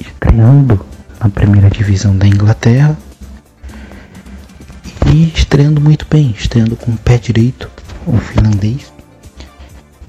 Estreando 0.00 0.84
na 1.20 1.28
primeira 1.28 1.70
divisão 1.70 2.16
da 2.16 2.26
Inglaterra 2.26 2.98
e 5.12 5.28
estreando 5.28 5.80
muito 5.80 6.04
bem, 6.10 6.34
estreando 6.36 6.74
com 6.74 6.90
o 6.90 6.98
pé 6.98 7.18
direito, 7.18 7.70
o 8.04 8.18
finlandês, 8.18 8.92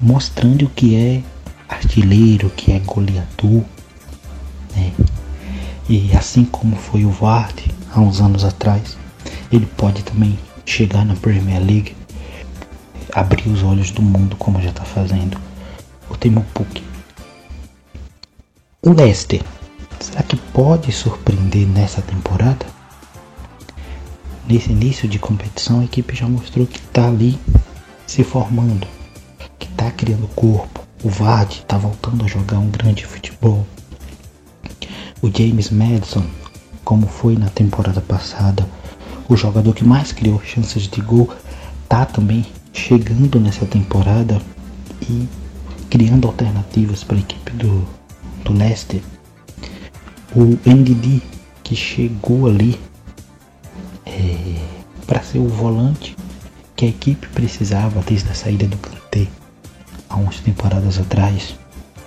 mostrando 0.00 0.64
o 0.64 0.70
que 0.70 0.96
é 0.96 1.22
artilheiro, 1.68 2.50
que 2.50 2.72
é 2.72 2.80
goleador, 2.80 3.62
né? 4.74 4.92
E 5.88 6.10
assim 6.16 6.44
como 6.44 6.74
foi 6.74 7.04
o 7.04 7.10
Vard 7.10 7.54
há 7.92 8.00
uns 8.00 8.20
anos 8.20 8.44
atrás, 8.44 8.96
ele 9.52 9.66
pode 9.76 10.02
também 10.02 10.38
chegar 10.68 11.04
na 11.04 11.16
Premier 11.16 11.60
League, 11.60 11.96
abrir 13.14 13.48
os 13.48 13.62
olhos 13.62 13.90
do 13.90 14.02
mundo 14.02 14.36
como 14.36 14.60
já 14.60 14.68
está 14.68 14.84
fazendo 14.84 15.40
o 16.10 16.16
Timo 16.16 16.44
Puk. 16.52 16.84
O 18.82 18.92
Leicester, 18.92 19.42
será 19.98 20.22
que 20.22 20.36
pode 20.36 20.92
surpreender 20.92 21.66
nessa 21.66 22.02
temporada? 22.02 22.66
Nesse 24.46 24.70
início 24.70 25.08
de 25.08 25.18
competição, 25.18 25.80
a 25.80 25.84
equipe 25.84 26.14
já 26.14 26.28
mostrou 26.28 26.66
que 26.66 26.78
está 26.78 27.08
ali 27.08 27.38
se 28.06 28.22
formando, 28.22 28.86
que 29.58 29.66
está 29.66 29.90
criando 29.90 30.28
corpo. 30.28 30.86
O 31.02 31.08
Vardy 31.08 31.60
está 31.60 31.78
voltando 31.78 32.24
a 32.24 32.28
jogar 32.28 32.58
um 32.58 32.70
grande 32.70 33.06
futebol. 33.06 33.66
O 35.22 35.30
James 35.34 35.70
Madison, 35.70 36.26
como 36.84 37.06
foi 37.06 37.36
na 37.36 37.48
temporada 37.48 38.00
passada, 38.00 38.68
o 39.28 39.36
jogador 39.36 39.74
que 39.74 39.84
mais 39.84 40.10
criou 40.10 40.40
chances 40.42 40.88
de 40.88 41.00
gol, 41.00 41.28
tá 41.88 42.06
também 42.06 42.46
chegando 42.72 43.38
nessa 43.38 43.66
temporada 43.66 44.40
e 45.02 45.28
criando 45.90 46.26
alternativas 46.26 47.04
para 47.04 47.16
a 47.16 47.20
equipe 47.20 47.50
do, 47.52 47.84
do 48.44 48.52
Leicester. 48.52 49.02
O 50.34 50.58
NDD 50.68 51.22
que 51.62 51.76
chegou 51.76 52.46
ali 52.46 52.78
é, 54.06 54.56
para 55.06 55.22
ser 55.22 55.38
o 55.38 55.48
volante 55.48 56.16
que 56.74 56.86
a 56.86 56.88
equipe 56.88 57.26
precisava 57.28 58.00
desde 58.06 58.30
a 58.30 58.34
saída 58.34 58.66
do 58.66 58.76
Kanté 58.78 59.26
há 60.08 60.16
umas 60.16 60.40
temporadas 60.40 60.98
atrás. 60.98 61.56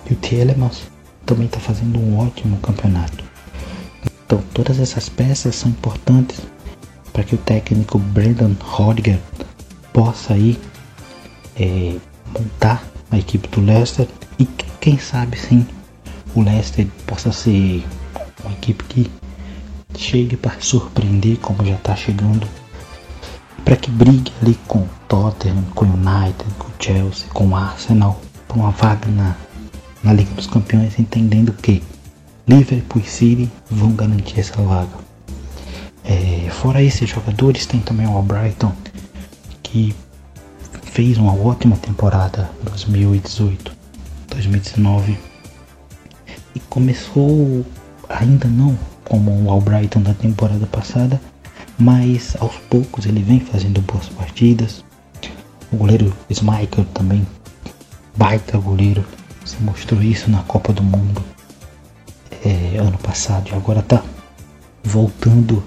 E 0.08 0.14
o 0.14 0.16
Telemans 0.16 0.82
também 1.24 1.46
está 1.46 1.60
fazendo 1.60 2.00
um 2.00 2.18
ótimo 2.18 2.56
campeonato. 2.58 3.22
Então 4.24 4.42
todas 4.52 4.80
essas 4.80 5.08
peças 5.08 5.54
são 5.54 5.70
importantes 5.70 6.40
para 7.12 7.24
que 7.24 7.34
o 7.34 7.38
técnico 7.38 7.98
Brendan 7.98 8.54
Rodger 8.60 9.18
possa 9.92 10.34
aí 10.34 10.58
é, 11.56 11.96
montar 12.32 12.82
a 13.10 13.18
equipe 13.18 13.48
do 13.48 13.60
Leicester 13.60 14.08
e 14.38 14.46
quem 14.80 14.98
sabe 14.98 15.38
sim 15.38 15.66
o 16.34 16.42
Leicester 16.42 16.86
possa 17.06 17.30
ser 17.30 17.84
uma 18.42 18.52
equipe 18.54 18.82
que 18.84 19.10
chegue 19.96 20.36
para 20.36 20.60
surpreender 20.60 21.38
como 21.38 21.64
já 21.64 21.74
está 21.74 21.94
chegando 21.94 22.48
para 23.64 23.76
que 23.76 23.90
brigue 23.90 24.32
ali 24.40 24.54
com 24.66 24.80
o 24.80 24.88
Tottenham, 25.08 25.62
com 25.74 25.84
o 25.84 25.88
United, 25.88 26.44
com 26.58 26.68
o 26.68 26.72
Chelsea, 26.78 27.28
com 27.32 27.48
o 27.48 27.56
Arsenal 27.56 28.20
por 28.48 28.56
uma 28.56 28.70
vaga 28.70 29.08
na, 29.08 29.36
na 30.02 30.12
Liga 30.12 30.32
dos 30.34 30.46
Campeões, 30.46 30.98
entendendo 30.98 31.52
que 31.52 31.82
Liverpool 32.46 33.02
e 33.02 33.08
City 33.08 33.50
vão 33.70 33.92
garantir 33.92 34.40
essa 34.40 34.60
vaga. 34.60 35.01
É, 36.04 36.50
fora 36.50 36.82
esses 36.82 37.08
jogadores, 37.08 37.66
tem 37.66 37.80
também 37.80 38.06
o 38.06 38.22
Brighton, 38.22 38.72
que 39.62 39.94
fez 40.82 41.16
uma 41.16 41.34
ótima 41.34 41.76
temporada 41.76 42.50
2018, 42.64 43.72
2019 44.28 45.18
e 46.54 46.60
começou 46.60 47.64
ainda 48.08 48.46
não 48.46 48.78
como 49.04 49.30
o 49.44 49.50
Albrighton 49.50 50.02
da 50.02 50.14
temporada 50.14 50.66
passada, 50.66 51.20
mas 51.78 52.36
aos 52.40 52.54
poucos 52.70 53.06
ele 53.06 53.22
vem 53.22 53.40
fazendo 53.40 53.80
boas 53.82 54.08
partidas. 54.08 54.84
O 55.72 55.76
goleiro 55.76 56.14
Schmeichel 56.30 56.84
também, 56.92 57.26
baita 58.16 58.58
goleiro, 58.58 59.04
se 59.44 59.60
mostrou 59.62 60.02
isso 60.02 60.30
na 60.30 60.42
Copa 60.42 60.72
do 60.72 60.82
Mundo 60.82 61.22
é, 62.44 62.78
ano 62.78 62.98
passado 62.98 63.48
e 63.50 63.54
agora 63.54 63.82
tá 63.82 64.02
voltando 64.84 65.62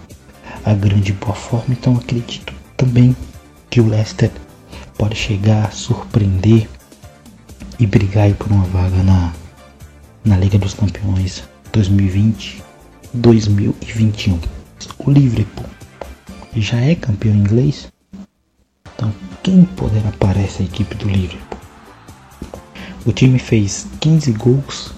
a 0.66 0.74
grande 0.74 1.14
boa 1.14 1.36
forma, 1.36 1.76
então 1.76 1.96
acredito 1.96 2.52
também 2.76 3.16
que 3.70 3.80
o 3.80 3.88
Leicester 3.88 4.32
pode 4.98 5.16
chegar 5.16 5.66
a 5.66 5.72
surpreender 5.72 6.68
e 7.78 7.86
brigar 7.86 8.34
por 8.34 8.52
uma 8.52 8.66
vaga 8.66 9.04
na, 9.04 9.32
na 10.24 10.38
Liga 10.38 10.58
dos 10.58 10.74
Campeões 10.74 11.44
2020-2021. 11.72 14.40
O 14.98 15.12
Liverpool 15.12 15.70
já 16.56 16.82
é 16.82 16.96
campeão 16.96 17.36
inglês, 17.36 17.94
então 18.96 19.14
quem 19.44 19.66
poderá 19.66 20.12
parar 20.14 20.42
essa 20.42 20.64
equipe 20.64 20.96
do 20.96 21.08
Liverpool? 21.08 21.60
O 23.06 23.12
time 23.12 23.38
fez 23.38 23.86
15 24.00 24.32
gols 24.32 24.96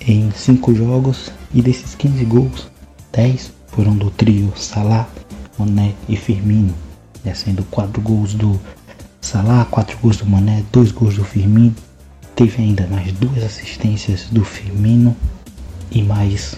em 0.00 0.30
5 0.30 0.72
jogos 0.72 1.32
e 1.52 1.60
desses 1.60 1.96
15 1.96 2.24
gols, 2.26 2.70
10 3.10 3.61
foram 3.72 3.96
do 3.96 4.10
trio 4.10 4.52
Salah, 4.56 5.08
Mané 5.58 5.94
e 6.08 6.16
Firmino 6.16 6.74
né, 7.24 7.34
sendo 7.34 7.62
quatro 7.64 8.00
gols 8.00 8.34
do 8.34 8.60
Salah, 9.20 9.64
quatro 9.66 9.96
gols 9.98 10.16
do 10.16 10.26
Mané, 10.26 10.64
dois 10.72 10.90
gols 10.90 11.14
do 11.14 11.24
Firmino. 11.24 11.74
Teve 12.34 12.62
ainda 12.62 12.86
mais 12.88 13.12
duas 13.12 13.42
assistências 13.42 14.26
do 14.30 14.44
Firmino 14.44 15.16
e 15.90 16.02
mais 16.02 16.56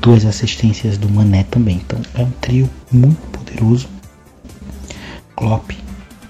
duas 0.00 0.24
assistências 0.24 0.98
do 0.98 1.08
Mané 1.08 1.44
também. 1.44 1.76
Então 1.76 2.00
é 2.14 2.22
um 2.22 2.30
trio 2.40 2.68
muito 2.90 3.20
poderoso. 3.30 3.88
Klopp 5.36 5.70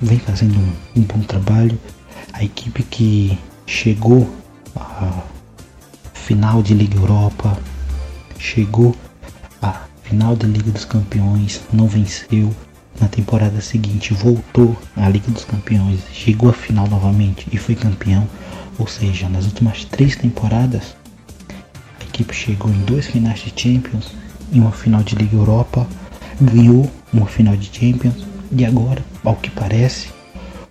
vem 0.03 0.19
fazendo 0.19 0.59
um, 0.59 1.01
um 1.01 1.03
bom 1.03 1.21
trabalho. 1.21 1.79
A 2.33 2.45
equipe 2.45 2.83
que 2.83 3.39
chegou 3.67 4.29
à 4.77 5.23
final 6.13 6.63
de 6.63 6.75
Liga 6.75 6.99
Europa, 6.99 7.59
chegou 8.39 8.95
à 9.63 9.88
final 10.09 10.35
da 10.35 10.49
Liga 10.49 10.71
dos 10.71 10.87
Campeões, 10.87 11.61
não 11.71 11.87
venceu, 11.87 12.55
na 12.99 13.09
temporada 13.09 13.61
seguinte 13.61 14.15
voltou 14.15 14.75
à 14.97 15.07
Liga 15.07 15.31
dos 15.31 15.45
Campeões, 15.45 16.01
chegou 16.11 16.49
à 16.49 16.53
final 16.55 16.89
novamente 16.89 17.47
e 17.53 17.59
foi 17.59 17.75
campeão. 17.75 18.27
Ou 18.79 18.87
seja, 18.87 19.29
nas 19.29 19.45
últimas 19.45 19.85
três 19.85 20.17
temporadas, 20.17 20.97
a 22.01 22.05
equipe 22.05 22.35
chegou 22.35 22.71
em 22.71 22.81
duas 22.85 23.07
finais 23.07 23.41
de 23.41 23.53
Champions, 23.55 24.13
em 24.51 24.61
uma 24.61 24.73
final 24.73 25.03
de 25.03 25.15
Liga 25.15 25.37
Europa, 25.37 25.87
ganhou 26.41 26.91
uma 27.13 27.27
final 27.27 27.55
de 27.55 27.67
Champions 27.67 28.25
e 28.51 28.65
agora, 28.65 29.05
ao 29.23 29.37
que 29.37 29.51
parece, 29.51 30.09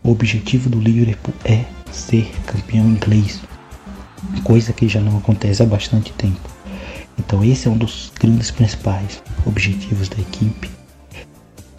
o 0.04 0.10
objetivo 0.10 0.68
do 0.68 0.80
Liverpool 0.80 1.36
é 1.46 1.64
ser 1.92 2.32
campeão 2.48 2.88
inglês, 2.88 3.40
coisa 4.44 4.74
que 4.74 4.88
já 4.88 5.00
não 5.00 5.18
acontece 5.18 5.62
há 5.62 5.66
bastante 5.66 6.12
tempo. 6.14 6.50
Então 7.20 7.44
esse 7.44 7.68
é 7.68 7.72
um 7.72 7.78
dos 7.78 8.12
grandes 8.20 8.52
principais 8.52 9.22
objetivos 9.48 10.10
da 10.10 10.20
equipe 10.20 10.70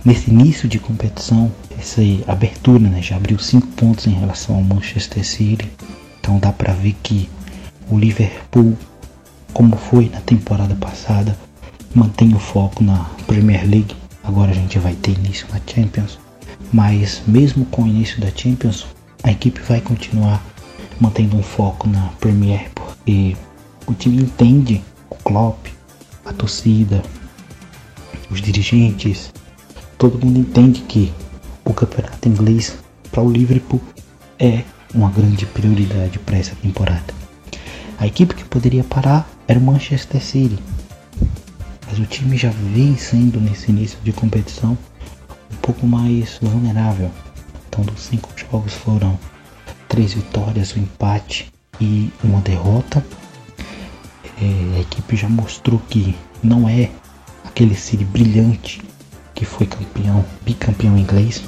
Nesse 0.04 0.30
início 0.30 0.68
de 0.68 0.78
competição, 0.78 1.52
essa 1.76 2.00
abertura 2.26 2.78
né, 2.78 3.02
já 3.02 3.16
abriu 3.16 3.38
5 3.38 3.66
pontos 3.68 4.06
em 4.06 4.12
relação 4.12 4.54
ao 4.54 4.62
Manchester 4.62 5.22
City. 5.22 5.70
Então 6.20 6.38
dá 6.38 6.52
para 6.52 6.72
ver 6.72 6.96
que 7.02 7.28
o 7.90 7.98
Liverpool, 7.98 8.74
como 9.52 9.76
foi 9.76 10.08
na 10.08 10.20
temporada 10.20 10.74
passada, 10.76 11.36
mantém 11.94 12.32
o 12.32 12.38
foco 12.38 12.82
na 12.82 13.04
Premier 13.26 13.68
League. 13.68 13.94
Agora 14.22 14.52
a 14.52 14.54
gente 14.54 14.78
vai 14.78 14.94
ter 14.94 15.12
início 15.12 15.46
na 15.52 15.60
Champions. 15.66 16.18
Mas 16.72 17.22
mesmo 17.26 17.66
com 17.66 17.82
o 17.82 17.86
início 17.86 18.20
da 18.20 18.30
Champions, 18.34 18.86
a 19.22 19.32
equipe 19.32 19.60
vai 19.60 19.80
continuar 19.80 20.42
mantendo 21.00 21.36
um 21.36 21.42
foco 21.42 21.88
na 21.88 22.08
Premier 22.20 22.70
porque 22.74 23.36
o 23.86 23.92
time 23.94 24.22
entende 24.22 24.80
o 25.10 25.16
Klopp, 25.16 25.66
a 26.24 26.32
torcida, 26.32 27.02
os 28.30 28.40
dirigentes, 28.40 29.32
todo 29.96 30.24
mundo 30.24 30.38
entende 30.38 30.82
que 30.82 31.12
o 31.64 31.72
campeonato 31.72 32.28
inglês 32.28 32.78
para 33.10 33.22
o 33.22 33.30
Liverpool 33.30 33.80
é 34.38 34.62
uma 34.94 35.10
grande 35.10 35.46
prioridade 35.46 36.18
para 36.18 36.38
essa 36.38 36.54
temporada. 36.56 37.14
A 37.98 38.06
equipe 38.06 38.34
que 38.34 38.44
poderia 38.44 38.84
parar 38.84 39.28
era 39.46 39.58
o 39.58 39.62
Manchester 39.62 40.22
City, 40.22 40.58
mas 41.88 41.98
o 41.98 42.06
time 42.06 42.36
já 42.36 42.50
vem 42.50 42.96
sendo 42.96 43.40
nesse 43.40 43.70
início 43.70 43.98
de 44.04 44.12
competição 44.12 44.76
um 45.52 45.56
pouco 45.56 45.86
mais 45.86 46.38
vulnerável. 46.40 47.10
Então, 47.68 47.84
dos 47.84 48.02
cinco 48.02 48.30
jogos 48.36 48.74
foram 48.74 49.18
três 49.88 50.14
vitórias, 50.14 50.76
um 50.76 50.80
empate 50.80 51.52
e 51.80 52.10
uma 52.22 52.40
derrota. 52.40 53.04
É, 54.40 54.76
a 54.76 54.80
equipe 54.80 55.16
já 55.16 55.28
mostrou 55.28 55.80
que 55.88 56.14
não 56.42 56.68
é 56.68 56.90
aquele 57.58 57.74
City 57.74 58.04
brilhante 58.04 58.80
que 59.34 59.44
foi 59.44 59.66
campeão, 59.66 60.24
bicampeão 60.44 60.96
inglês. 60.96 61.42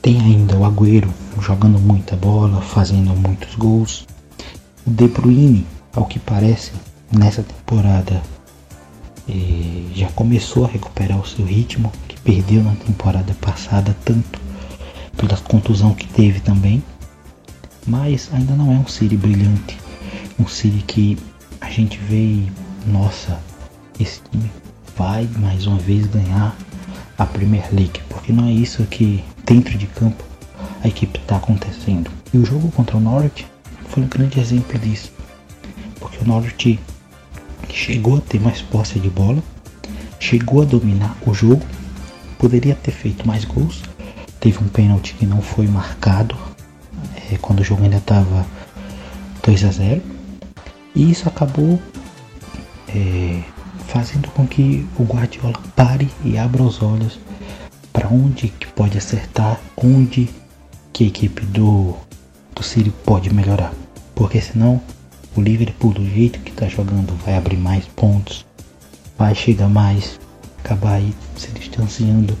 Tem 0.00 0.20
ainda 0.20 0.56
o 0.56 0.64
Agüero 0.64 1.12
jogando 1.40 1.80
muita 1.80 2.14
bola, 2.14 2.62
fazendo 2.62 3.16
muitos 3.16 3.56
gols. 3.56 4.06
O 4.86 4.90
De 4.90 5.08
Bruyne, 5.08 5.66
ao 5.92 6.06
que 6.06 6.20
parece, 6.20 6.70
nessa 7.10 7.42
temporada 7.42 8.22
eh, 9.28 9.88
já 9.92 10.08
começou 10.12 10.66
a 10.66 10.68
recuperar 10.68 11.18
o 11.18 11.26
seu 11.26 11.44
ritmo, 11.44 11.90
que 12.06 12.16
perdeu 12.20 12.62
na 12.62 12.76
temporada 12.76 13.34
passada 13.40 13.96
tanto 14.04 14.40
pela 15.16 15.36
contusão 15.38 15.94
que 15.94 16.06
teve 16.06 16.38
também. 16.38 16.80
Mas 17.84 18.30
ainda 18.32 18.54
não 18.54 18.72
é 18.72 18.76
um 18.76 18.86
City 18.86 19.16
brilhante, 19.16 19.76
um 20.38 20.46
City 20.46 20.84
que 20.86 21.18
a 21.60 21.68
gente 21.68 21.98
vê 21.98 22.14
e, 22.14 22.52
nossa, 22.86 23.40
esse 24.02 24.20
time 24.30 24.50
vai 24.96 25.28
mais 25.38 25.66
uma 25.66 25.78
vez 25.78 26.06
ganhar 26.06 26.54
a 27.16 27.24
Premier 27.26 27.66
League, 27.72 28.00
porque 28.08 28.32
não 28.32 28.46
é 28.48 28.52
isso 28.52 28.84
que 28.84 29.22
dentro 29.46 29.76
de 29.78 29.86
campo 29.86 30.22
a 30.82 30.88
equipe 30.88 31.18
está 31.18 31.36
acontecendo. 31.36 32.10
E 32.32 32.38
o 32.38 32.44
jogo 32.44 32.70
contra 32.72 32.96
o 32.96 33.00
Norwich 33.00 33.46
foi 33.88 34.02
um 34.02 34.08
grande 34.08 34.40
exemplo 34.40 34.78
disso, 34.78 35.12
porque 36.00 36.18
que 36.18 36.24
o 36.24 36.26
Norte 36.26 36.80
chegou 37.70 38.18
a 38.18 38.20
ter 38.20 38.40
mais 38.40 38.60
posse 38.60 38.98
de 38.98 39.08
bola, 39.08 39.42
chegou 40.18 40.62
a 40.62 40.64
dominar 40.64 41.16
o 41.26 41.32
jogo, 41.32 41.64
poderia 42.38 42.74
ter 42.74 42.92
feito 42.92 43.26
mais 43.26 43.44
gols. 43.44 43.82
Teve 44.40 44.58
um 44.58 44.68
pênalti 44.68 45.14
que 45.14 45.24
não 45.24 45.40
foi 45.40 45.68
marcado 45.68 46.36
é, 47.30 47.38
quando 47.38 47.60
o 47.60 47.64
jogo 47.64 47.84
ainda 47.84 47.98
estava 47.98 48.44
2 49.44 49.64
a 49.64 49.70
0 49.70 50.02
e 50.94 51.10
isso 51.10 51.28
acabou 51.28 51.80
é, 52.88 53.42
fazendo 53.92 54.30
com 54.30 54.46
que 54.46 54.86
o 54.98 55.02
Guardiola 55.02 55.60
pare 55.76 56.10
e 56.24 56.38
abra 56.38 56.62
os 56.62 56.82
olhos 56.82 57.20
para 57.92 58.08
onde 58.08 58.48
que 58.48 58.66
pode 58.68 58.96
acertar, 58.96 59.60
onde 59.76 60.30
que 60.94 61.04
a 61.04 61.06
equipe 61.08 61.44
do, 61.44 61.94
do 62.54 62.62
City 62.62 62.90
pode 63.04 63.32
melhorar. 63.32 63.70
Porque 64.14 64.40
senão 64.40 64.80
o 65.36 65.42
Liverpool 65.42 65.92
do 65.92 66.06
jeito 66.08 66.38
que 66.40 66.50
está 66.50 66.66
jogando 66.68 67.14
vai 67.22 67.36
abrir 67.36 67.58
mais 67.58 67.84
pontos, 67.84 68.46
vai 69.18 69.34
chegar 69.34 69.68
mais, 69.68 70.18
acabar 70.64 70.94
aí 70.94 71.14
se 71.36 71.50
distanciando 71.50 72.34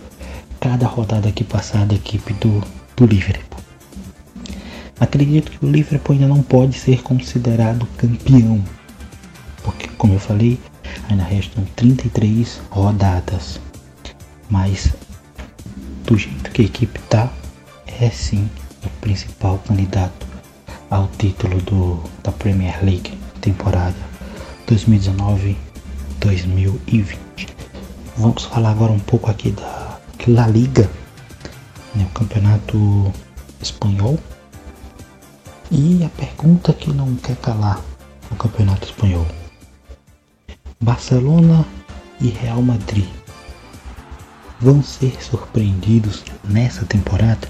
cada 0.58 0.86
rodada 0.86 1.30
que 1.30 1.44
passar 1.44 1.84
da 1.84 1.94
equipe 1.94 2.32
do, 2.34 2.64
do 2.96 3.04
Liverpool. 3.04 3.60
Acredito 4.98 5.50
que 5.50 5.66
o 5.66 5.70
Liverpool 5.70 6.14
ainda 6.14 6.28
não 6.28 6.42
pode 6.42 6.78
ser 6.78 7.02
considerado 7.02 7.86
campeão, 7.98 8.64
porque 9.62 9.88
como 9.98 10.14
eu 10.14 10.20
falei, 10.20 10.58
ainda 11.08 11.24
restam 11.24 11.64
33 11.76 12.60
rodadas. 12.70 13.60
Mas 14.48 14.92
do 16.04 16.16
jeito 16.16 16.50
que 16.50 16.62
a 16.62 16.64
equipe 16.64 16.98
tá, 17.08 17.30
é 17.86 18.10
sim 18.10 18.48
o 18.84 18.88
principal 19.00 19.58
candidato 19.66 20.26
ao 20.90 21.08
título 21.18 21.60
do, 21.62 22.02
da 22.22 22.32
Premier 22.32 22.84
League 22.84 23.18
temporada 23.40 23.96
2019-2020. 24.68 25.58
Vamos 28.16 28.44
falar 28.44 28.70
agora 28.70 28.92
um 28.92 29.00
pouco 29.00 29.30
aqui 29.30 29.50
da 29.50 29.98
La 30.28 30.46
Liga, 30.46 30.88
né, 31.94 32.04
o 32.04 32.10
campeonato 32.10 33.12
espanhol. 33.60 34.18
E 35.70 36.04
a 36.04 36.08
pergunta 36.10 36.72
que 36.72 36.92
não 36.92 37.16
quer 37.16 37.36
calar 37.36 37.80
no 38.30 38.36
campeonato 38.36 38.86
espanhol: 38.86 39.26
Barcelona 40.82 41.64
e 42.20 42.26
Real 42.26 42.60
Madrid 42.60 43.06
vão 44.60 44.82
ser 44.82 45.16
surpreendidos 45.22 46.24
nessa 46.42 46.84
temporada? 46.84 47.48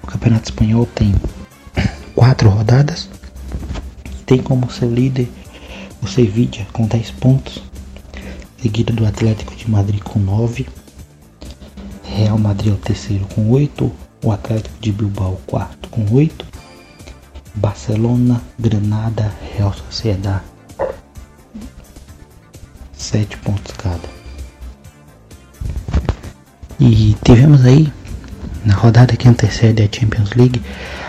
O 0.00 0.06
campeonato 0.06 0.50
espanhol 0.50 0.86
tem 0.86 1.12
quatro 2.14 2.48
rodadas 2.48 3.10
e 4.04 4.22
tem 4.22 4.40
como 4.40 4.70
seu 4.70 4.88
líder 4.88 5.28
o 6.00 6.06
Sevilla 6.06 6.64
com 6.72 6.86
10 6.86 7.10
pontos, 7.10 7.60
seguido 8.62 8.92
do 8.92 9.04
Atlético 9.04 9.56
de 9.56 9.68
Madrid 9.68 10.00
com 10.00 10.20
9, 10.20 10.68
Real 12.04 12.38
Madrid 12.38 12.70
é 12.70 12.74
o 12.74 12.78
terceiro 12.78 13.26
com 13.34 13.50
8, 13.50 13.90
o 14.24 14.30
Atlético 14.30 14.78
de 14.80 14.92
Bilbao 14.92 15.32
o 15.32 15.40
quarto 15.44 15.88
com 15.88 16.06
8, 16.14 16.46
Barcelona, 17.56 18.40
Granada, 18.56 19.34
Real 19.56 19.74
Sociedad 19.74 20.40
7 23.00 23.38
pontos 23.38 23.74
cada. 23.78 24.08
E 26.78 27.16
tivemos 27.24 27.64
aí, 27.64 27.90
na 28.64 28.74
rodada 28.74 29.16
que 29.16 29.26
antecede 29.26 29.82
a 29.82 29.88
Champions 29.90 30.30
League, 30.34 30.62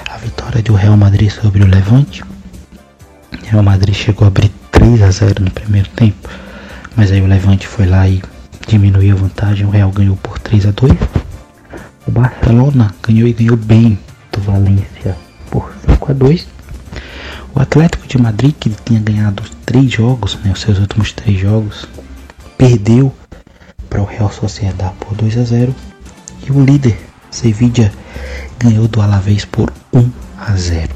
a 0.10 0.18
vitória 0.18 0.62
do 0.62 0.74
Real 0.74 0.96
Madrid 0.96 1.30
sobre 1.30 1.64
o 1.64 1.68
Levante. 1.68 2.24
O 2.24 3.46
Real 3.46 3.62
Madrid 3.62 3.94
chegou 3.94 4.26
a 4.26 4.30
abrir 4.30 4.50
3 4.72 5.02
a 5.02 5.12
0 5.12 5.44
no 5.44 5.52
primeiro 5.52 5.90
tempo, 5.90 6.30
mas 6.96 7.12
aí 7.12 7.22
o 7.22 7.28
Levante 7.28 7.68
foi 7.68 7.86
lá 7.86 8.08
e 8.08 8.22
diminuiu 8.68 9.16
a 9.18 9.20
vantagem. 9.20 9.66
O 9.66 9.70
Real 9.70 9.92
ganhou 9.92 10.16
por 10.16 10.40
3 10.40 10.68
a 10.68 10.72
2. 10.72 10.94
O 12.08 12.12
Barcelona 12.12 12.96
ganhou 13.06 13.28
e 13.28 13.34
ganhou 13.34 13.58
bem 13.58 14.00
do 14.32 14.42
Valência 14.42 15.18
por 15.50 15.72
5 15.86 16.12
a 16.12 16.14
2. 16.14 16.61
O 17.54 17.60
Atlético 17.60 18.08
de 18.08 18.18
Madrid, 18.18 18.56
que 18.60 18.70
tinha 18.70 19.00
ganhado 19.00 19.44
três 19.66 19.92
jogos, 19.92 20.38
né, 20.44 20.52
os 20.52 20.62
seus 20.62 20.80
últimos 20.80 21.12
três 21.12 21.40
jogos, 21.40 21.86
perdeu 22.58 23.14
para 23.90 24.02
o 24.02 24.06
Real 24.06 24.32
Sociedad 24.32 24.94
por 25.00 25.16
2 25.16 25.38
a 25.38 25.44
0 25.44 25.76
e 26.48 26.52
o 26.52 26.64
líder 26.64 26.98
Sevilla 27.30 27.92
ganhou 28.58 28.88
do 28.88 29.02
Alavés 29.02 29.44
por 29.44 29.72
1 29.94 30.10
a 30.38 30.56
0. 30.56 30.90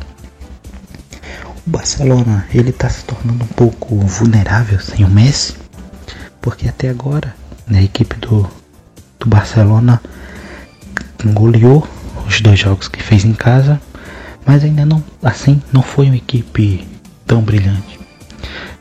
O 1.66 1.70
Barcelona 1.70 2.48
ele 2.54 2.70
está 2.70 2.90
se 2.90 3.04
tornando 3.04 3.44
um 3.44 3.48
pouco 3.48 3.98
vulnerável 3.98 4.80
sem 4.80 5.04
o 5.04 5.10
Messi, 5.10 5.56
porque 6.40 6.68
até 6.68 6.90
agora 6.90 7.36
né, 7.68 7.80
a 7.80 7.84
equipe 7.84 8.16
do, 8.18 8.50
do 9.20 9.28
Barcelona 9.28 10.02
goleou 11.34 11.88
os 12.28 12.40
dois 12.40 12.60
jogos 12.60 12.88
que 12.88 13.02
fez 13.02 13.26
em 13.26 13.34
casa 13.34 13.82
mas 14.46 14.64
ainda 14.64 14.86
não, 14.86 15.04
assim, 15.24 15.62
não 15.74 15.82
foi 15.82 16.06
uma 16.06 16.18
equipe 16.18 16.86
tão 17.26 17.42
brilhante. 17.42 18.00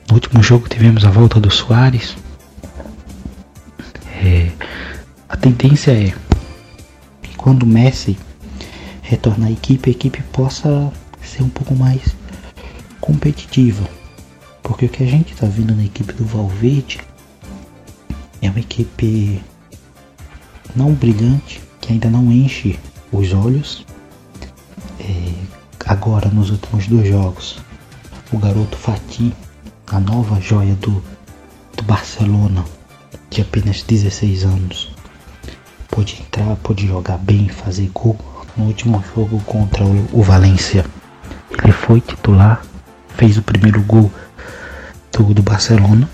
No 0.09 0.15
último 0.15 0.43
jogo 0.43 0.69
tivemos 0.69 1.05
a 1.05 1.11
volta 1.11 1.41
do 1.41 1.51
Soares. 1.51 2.17
É, 4.23 4.51
a 5.29 5.37
tendência 5.37 5.93
é 5.93 6.15
que 7.23 7.37
quando 7.37 7.63
o 7.63 7.67
Messi 7.67 8.19
retornar 9.03 9.49
à 9.49 9.53
equipe, 9.53 9.91
a 9.91 9.93
equipe 9.93 10.23
possa 10.33 10.93
ser 11.23 11.43
um 11.43 11.49
pouco 11.49 11.75
mais 11.75 12.15
competitiva. 13.01 13.89
Porque 14.63 14.87
o 14.87 14.89
que 14.89 15.03
a 15.03 15.07
gente 15.07 15.33
está 15.33 15.47
vendo 15.47 15.75
na 15.75 15.85
equipe 15.85 16.13
do 16.13 16.25
Valverde 16.25 17.01
é 18.41 18.49
uma 18.49 18.61
equipe 18.61 19.43
não 20.77 20.93
brilhante, 20.93 21.61
que 21.81 21.93
ainda 21.93 22.09
não 22.11 22.31
enche 22.33 22.79
os 23.13 23.33
olhos, 23.33 23.85
agora 25.87 26.29
nos 26.29 26.51
últimos 26.51 26.87
dois 26.87 27.09
jogos, 27.09 27.59
o 28.33 28.39
garoto 28.39 28.77
Fatih, 28.77 29.35
a 29.87 30.01
nova 30.01 30.41
joia 30.41 30.75
do, 30.75 31.03
do 31.77 31.83
Barcelona, 31.85 32.65
de 33.31 33.43
apenas 33.43 33.83
16 33.83 34.45
anos, 34.45 34.95
pôde 35.89 36.21
entrar, 36.21 36.57
pôde 36.57 36.87
jogar 36.87 37.19
bem, 37.19 37.49
fazer 37.49 37.91
gol 37.93 38.19
no 38.57 38.65
último 38.65 39.03
jogo 39.15 39.41
contra 39.41 39.85
o, 39.85 40.09
o 40.13 40.23
Valência. 40.23 40.85
Ele 41.63 41.73
foi 41.73 42.01
titular, 42.01 42.63
fez 43.17 43.37
o 43.37 43.43
primeiro 43.43 43.83
gol 43.83 44.11
do, 45.13 45.35
do 45.35 45.43
Barcelona, 45.43 46.09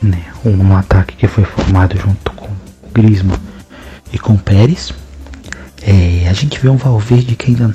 né, 0.00 0.24
um 0.44 0.76
ataque 0.76 1.16
que 1.16 1.26
foi 1.26 1.44
formado 1.44 1.96
junto 1.98 2.32
com 2.32 2.46
o 2.46 2.90
Griezmann 2.92 3.38
e 4.12 4.18
com 4.18 4.34
o 4.34 4.38
Pérez. 4.38 4.92
É, 5.82 6.28
a 6.28 6.32
gente 6.32 6.58
vê 6.58 6.68
um 6.68 6.76
Valverde 6.76 7.36
que 7.36 7.50
ainda 7.50 7.74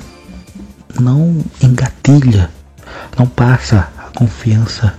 não 1.00 1.42
engatilha, 1.62 2.50
não 3.18 3.26
passa 3.26 3.88
a 3.98 4.16
confiança 4.16 4.94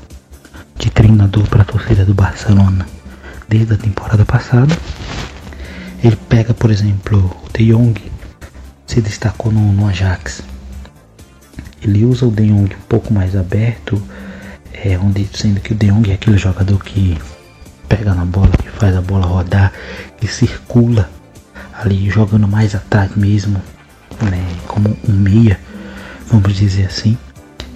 de 0.78 0.90
treinador 0.90 1.48
para 1.48 1.62
a 1.62 1.66
torcida 1.66 2.04
do 2.06 2.14
Barcelona 2.14 2.86
desde 3.48 3.74
a 3.74 3.78
temporada 3.78 4.26
passada. 4.26 4.76
Ele 6.04 6.16
pega, 6.30 6.54
por 6.54 6.70
exemplo, 6.70 7.20
o 7.44 7.58
De 7.58 7.72
Jong, 7.72 8.12
se 8.86 9.02
destacou 9.02 9.52
no, 9.52 9.72
no 9.72 9.88
Ajax. 9.88 10.44
Ele 11.82 12.06
usa 12.06 12.26
o 12.26 12.32
De 12.32 12.48
Jong 12.48 12.76
um 12.76 12.88
pouco 12.88 13.14
mais 13.14 13.36
aberto, 13.36 14.02
é, 14.74 14.98
onde 14.98 15.28
sendo 15.34 15.60
que 15.62 15.74
o 15.74 15.76
De 15.76 15.88
Jong 15.88 16.12
é 16.12 16.16
aquele 16.16 16.38
jogador 16.38 16.84
que 16.84 17.18
pega 17.88 18.14
na 18.14 18.26
bola, 18.26 18.52
que 18.52 18.70
faz 18.70 18.96
a 18.96 19.02
bola 19.02 19.26
rodar, 19.26 19.72
que 20.18 20.28
circula 20.28 21.10
ali 21.74 22.10
jogando 22.10 22.48
mais 22.48 22.76
atrás 22.76 23.16
mesmo, 23.16 23.62
né, 24.22 24.46
como 24.68 24.98
um 25.08 25.14
meia 25.14 25.60
vamos 26.28 26.54
dizer 26.56 26.86
assim. 26.86 27.18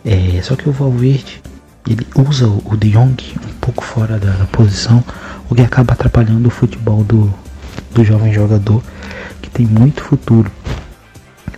É, 0.06 0.42
só 0.42 0.56
que 0.56 0.70
o 0.70 0.72
Valverde 0.72 1.42
ele 1.88 2.06
usa 2.16 2.48
o 2.48 2.78
De 2.78 2.92
Jong 2.92 3.16
um 3.44 3.60
pouco 3.60 3.84
fora 3.84 4.20
da, 4.20 4.32
da 4.32 4.46
posição, 4.46 5.04
o 5.50 5.56
que 5.56 5.62
acaba 5.62 5.94
atrapalhando 5.94 6.48
o 6.48 6.52
futebol 6.52 7.04
do, 7.04 7.34
do 7.92 8.04
jovem 8.04 8.34
jogador 8.34 8.84
que 9.42 9.50
tem 9.50 9.66
muito 9.66 10.04
futuro. 10.04 10.52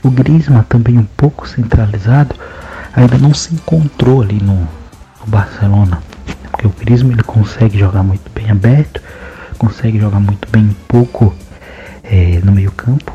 O 0.04 0.10
Griezmann 0.10 0.64
também 0.64 0.98
um 0.98 1.06
pouco 1.18 1.48
centralizado, 1.48 2.36
ainda 2.94 3.18
não 3.18 3.34
se 3.34 3.54
encontrou 3.54 4.22
ali 4.22 4.42
no, 4.42 4.56
no 4.56 5.28
Barcelona, 5.28 6.02
porque 6.50 6.66
o 6.66 6.70
Griezmann 6.72 7.14
ele 7.14 7.24
consegue 7.24 7.78
jogar 7.78 8.02
muito 8.02 8.32
bem 8.34 8.50
aberto, 8.50 9.02
consegue 9.58 10.00
jogar 10.00 10.20
muito 10.20 10.50
bem 10.50 10.64
um 10.64 10.76
pouco 10.88 11.36
é, 12.04 12.40
no 12.44 12.52
meio 12.52 12.72
campo, 12.72 13.14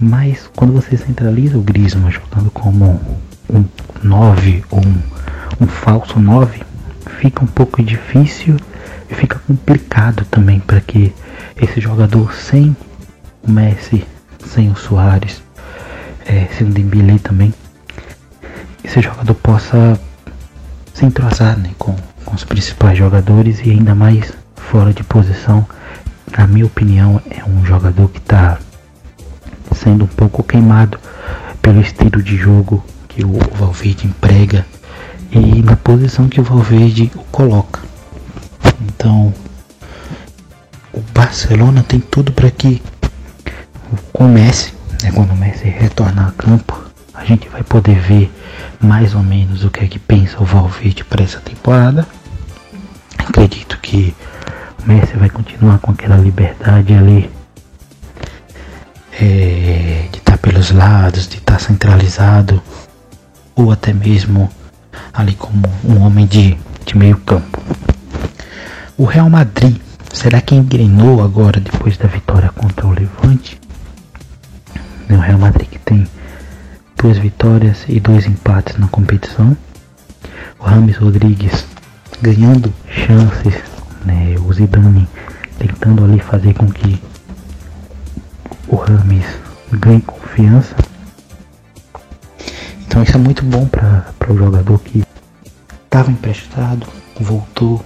mas 0.00 0.48
quando 0.54 0.72
você 0.72 0.96
centraliza 0.96 1.58
o 1.58 1.62
Griezmann 1.62 2.10
jogando 2.10 2.50
como 2.50 3.00
um 3.50 3.64
9 4.02 4.64
ou 4.70 4.80
um, 4.80 5.02
um 5.60 5.66
falso 5.66 6.20
9, 6.20 6.62
fica 7.20 7.42
um 7.42 7.48
pouco 7.48 7.82
difícil 7.82 8.56
e 9.10 9.14
fica 9.14 9.40
complicado 9.40 10.24
também 10.30 10.60
para 10.60 10.80
que 10.80 11.12
esse 11.60 11.80
jogador 11.80 12.32
sem 12.34 12.76
o 13.42 13.50
Messi, 13.50 14.06
sem 14.46 14.70
o 14.70 14.76
Soares, 14.76 15.42
é, 16.26 16.46
sem 16.56 16.68
o 16.68 16.70
Dembélé 16.70 17.18
também, 17.18 17.52
esse 18.84 19.00
jogador 19.00 19.34
possa 19.34 19.98
se 20.94 21.04
entrosar 21.04 21.58
né, 21.58 21.70
com, 21.78 21.94
com 22.24 22.34
os 22.34 22.44
principais 22.44 22.96
jogadores 22.96 23.60
e 23.64 23.70
ainda 23.70 23.94
mais 23.94 24.32
fora 24.56 24.92
de 24.92 25.02
posição. 25.02 25.66
Na 26.36 26.46
minha 26.46 26.66
opinião, 26.66 27.20
é 27.30 27.42
um 27.44 27.64
jogador 27.64 28.08
que 28.08 28.18
está 28.18 28.58
sendo 29.78 30.04
um 30.04 30.08
pouco 30.08 30.42
queimado 30.42 30.98
pelo 31.62 31.80
estilo 31.80 32.22
de 32.22 32.36
jogo 32.36 32.84
que 33.08 33.24
o 33.24 33.38
Valverde 33.54 34.06
emprega 34.06 34.66
e 35.30 35.62
na 35.62 35.76
posição 35.76 36.28
que 36.28 36.40
o 36.40 36.44
Valverde 36.44 37.10
o 37.14 37.20
coloca. 37.24 37.80
Então, 38.80 39.32
o 40.92 41.00
Barcelona 41.12 41.84
tem 41.86 42.00
tudo 42.00 42.32
para 42.32 42.50
que 42.50 42.82
com 44.12 44.26
o 44.26 44.28
Messi, 44.28 44.74
né, 45.02 45.12
quando 45.12 45.32
o 45.32 45.36
Messi 45.36 45.68
retornar 45.68 46.28
a 46.28 46.32
campo, 46.32 46.82
a 47.14 47.24
gente 47.24 47.48
vai 47.48 47.62
poder 47.62 47.98
ver 47.98 48.32
mais 48.80 49.14
ou 49.14 49.22
menos 49.22 49.64
o 49.64 49.70
que 49.70 49.84
é 49.84 49.88
que 49.88 49.98
pensa 49.98 50.40
o 50.40 50.44
Valverde 50.44 51.04
para 51.04 51.22
essa 51.22 51.40
temporada. 51.40 52.06
Acredito 53.18 53.78
que 53.80 54.14
o 54.82 54.88
Messi 54.88 55.16
vai 55.16 55.28
continuar 55.28 55.78
com 55.78 55.92
aquela 55.92 56.16
liberdade 56.16 56.94
ali 56.94 57.30
é, 59.20 60.08
de 60.12 60.18
estar 60.18 60.32
tá 60.32 60.38
pelos 60.38 60.70
lados, 60.70 61.28
de 61.28 61.36
estar 61.36 61.54
tá 61.54 61.58
centralizado, 61.58 62.62
ou 63.54 63.72
até 63.72 63.92
mesmo 63.92 64.48
ali 65.12 65.34
como 65.34 65.68
um 65.84 66.00
homem 66.02 66.26
de, 66.26 66.56
de 66.84 66.96
meio 66.96 67.16
campo. 67.18 67.60
O 68.96 69.04
Real 69.04 69.28
Madrid, 69.28 69.76
será 70.12 70.40
que 70.40 70.54
engrenou 70.54 71.22
agora 71.22 71.60
depois 71.60 71.96
da 71.96 72.08
vitória 72.08 72.50
contra 72.50 72.86
o 72.86 72.92
Levante? 72.92 73.60
O 75.10 75.16
Real 75.16 75.38
Madrid 75.38 75.68
que 75.68 75.78
tem 75.78 76.06
duas 76.96 77.18
vitórias 77.18 77.84
e 77.88 77.98
dois 77.98 78.26
empates 78.26 78.76
na 78.76 78.88
competição. 78.88 79.56
O 80.58 80.64
Rames 80.64 80.96
Rodrigues 80.96 81.64
ganhando 82.20 82.72
chances, 82.88 83.54
né? 84.04 84.34
o 84.38 84.52
Zidane 84.52 85.08
tentando 85.58 86.04
ali 86.04 86.20
fazer 86.20 86.54
com 86.54 86.66
que 86.66 87.00
o 88.68 88.76
Rames 88.76 89.26
ganhe 89.72 90.00
confiança. 90.02 90.74
Então 92.86 93.02
isso 93.02 93.16
é 93.16 93.18
muito 93.18 93.44
bom 93.44 93.66
para 93.66 94.12
o 94.28 94.36
jogador 94.36 94.78
que 94.80 95.02
estava 95.84 96.10
emprestado, 96.10 96.86
voltou, 97.18 97.84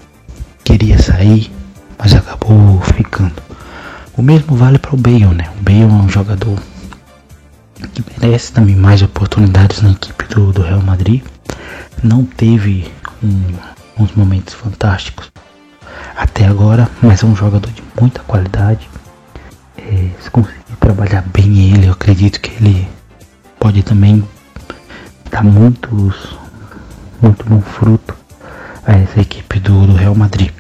queria 0.65 1.01
sair, 1.01 1.51
mas 1.99 2.15
acabou 2.15 2.81
ficando. 2.81 3.43
O 4.17 4.23
mesmo 4.23 4.57
vale 4.57 4.79
para 4.79 4.95
o 4.95 4.99
Bale, 4.99 5.27
né? 5.27 5.51
O 5.59 5.63
Bale 5.63 5.83
é 5.83 5.87
um 5.87 6.09
jogador 6.09 6.59
que 7.95 8.05
merece 8.21 8.53
também 8.53 8.77
mais 8.77 9.03
oportunidades 9.03 9.83
na 9.83 9.93
equipe 9.93 10.27
do, 10.27 10.53
do 10.53 10.63
Real 10.63 10.83
Madrid. 10.83 11.23
Não 12.03 12.25
teve 12.25 12.93
um, 13.23 14.03
uns 14.03 14.13
momentos 14.15 14.55
fantásticos 14.55 15.33
até 16.17 16.47
agora, 16.47 16.89
mas 17.03 17.23
é 17.23 17.27
um 17.27 17.35
jogador 17.35 17.71
de 17.71 17.83
muita 18.01 18.21
qualidade. 18.21 18.89
É, 19.77 20.09
se 20.21 20.31
trabalhar 20.83 21.23
bem 21.33 21.73
ele, 21.73 21.87
eu 21.87 21.93
acredito 21.93 22.41
que 22.41 22.51
ele 22.57 22.89
pode 23.61 23.85
também 23.85 24.27
dar 25.31 25.45
muitos, 25.45 26.37
muito 27.23 27.45
bom 27.47 27.61
fruto 27.61 28.17
a 28.85 28.93
essa 28.95 29.21
equipe 29.21 29.61
do, 29.61 29.87
do 29.87 29.95
Real 29.95 30.17
Madrid. 30.17 30.51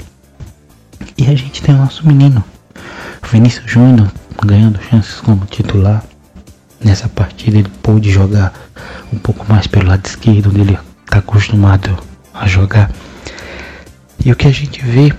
E 1.18 1.26
a 1.26 1.34
gente 1.34 1.60
tem 1.60 1.74
o 1.74 1.78
nosso 1.78 2.06
menino, 2.06 2.42
Vinícius 3.32 3.68
Júnior, 3.68 4.12
ganhando 4.44 4.80
chances 4.80 5.20
como 5.20 5.44
titular. 5.46 6.04
Nessa 6.84 7.08
partida 7.08 7.58
ele 7.58 7.68
pôde 7.82 8.08
jogar 8.10 8.52
um 9.12 9.18
pouco 9.18 9.44
mais 9.52 9.66
pelo 9.66 9.88
lado 9.88 10.06
esquerdo, 10.06 10.50
onde 10.50 10.60
ele 10.60 10.78
está 11.04 11.18
acostumado 11.18 11.98
a 12.32 12.46
jogar. 12.46 12.92
E 14.24 14.30
o 14.30 14.36
que 14.36 14.46
a 14.46 14.52
gente 14.52 14.84
vê 14.84 15.12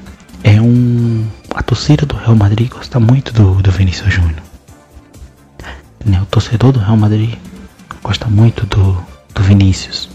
é 0.45 0.61
um. 0.61 1.27
A 1.53 1.61
torcida 1.61 2.05
do 2.05 2.15
Real 2.15 2.35
Madrid 2.35 2.69
gosta 2.69 3.01
muito 3.01 3.33
do, 3.33 3.61
do 3.61 3.69
Vinícius 3.69 4.13
Júnior. 4.13 4.52
Né? 6.05 6.21
O 6.21 6.25
torcedor 6.25 6.71
do 6.71 6.79
Real 6.79 6.97
Madrid 6.97 7.35
gosta 8.01 8.27
muito 8.27 8.65
do, 8.65 9.03
do 9.33 9.43
Vinícius. 9.43 10.09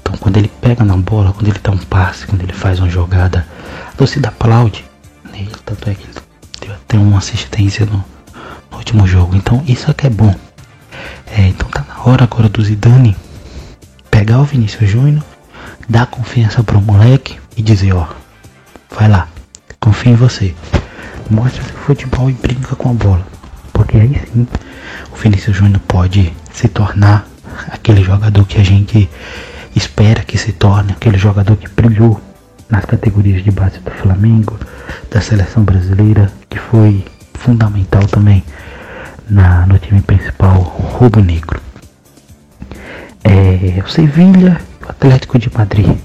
Então 0.00 0.16
quando 0.18 0.36
ele 0.36 0.48
pega 0.60 0.84
na 0.84 0.96
bola, 0.96 1.32
quando 1.32 1.48
ele 1.48 1.58
dá 1.62 1.70
um 1.70 1.78
passe, 1.78 2.26
quando 2.26 2.42
ele 2.42 2.52
faz 2.52 2.78
uma 2.78 2.88
jogada, 2.88 3.46
a 3.88 3.92
torcida 3.96 4.28
aplaude. 4.28 4.84
Né? 5.32 5.46
Tanto 5.64 5.90
é 5.90 5.94
que 5.94 6.04
ele 6.04 6.14
deu 6.60 6.74
até 6.74 6.96
uma 6.98 7.18
assistência 7.18 7.84
no, 7.86 8.04
no 8.70 8.78
último 8.78 9.06
jogo. 9.06 9.36
Então 9.36 9.62
isso 9.66 9.90
é 9.90 9.94
que 9.94 10.06
é 10.06 10.10
bom. 10.10 10.34
É, 11.26 11.48
então 11.48 11.68
tá 11.68 11.84
na 11.88 12.02
hora 12.04 12.24
agora 12.24 12.48
do 12.48 12.62
Zidane 12.62 13.16
pegar 14.10 14.40
o 14.40 14.44
Vinícius 14.44 14.90
Júnior, 14.90 15.22
dar 15.88 16.06
confiança 16.06 16.62
pro 16.62 16.80
moleque 16.80 17.38
e 17.56 17.62
dizer, 17.62 17.92
ó, 17.94 18.06
vai 18.90 19.08
lá, 19.08 19.28
confia 19.78 20.12
em 20.12 20.16
você. 20.16 20.54
Mostra 21.30 21.62
seu 21.62 21.76
futebol 21.76 22.30
e 22.30 22.32
brinca 22.32 22.74
com 22.74 22.90
a 22.90 22.94
bola. 22.94 23.26
Porque 23.98 24.00
aí 24.00 24.22
sim 24.32 24.46
o 25.12 25.16
Vinícius 25.16 25.56
Júnior 25.56 25.80
pode 25.88 26.32
se 26.52 26.68
tornar 26.68 27.26
aquele 27.68 28.04
jogador 28.04 28.44
que 28.46 28.60
a 28.60 28.62
gente 28.62 29.10
espera 29.74 30.22
que 30.22 30.38
se 30.38 30.52
torne, 30.52 30.92
aquele 30.92 31.18
jogador 31.18 31.56
que 31.56 31.68
brilhou 31.68 32.20
nas 32.70 32.84
categorias 32.84 33.42
de 33.42 33.50
base 33.50 33.80
do 33.80 33.90
Flamengo, 33.90 34.56
da 35.10 35.20
seleção 35.20 35.64
brasileira, 35.64 36.30
que 36.48 36.58
foi 36.58 37.04
fundamental 37.34 38.06
também 38.06 38.44
na, 39.28 39.66
no 39.66 39.78
time 39.78 40.00
principal 40.00 40.60
rubro-negro. 40.60 41.60
É, 43.24 43.82
o 43.84 43.88
Sevilha 43.88 44.60
e 44.80 44.84
o 44.84 44.90
Atlético 44.90 45.38
de 45.40 45.50
Madrid 45.52 45.96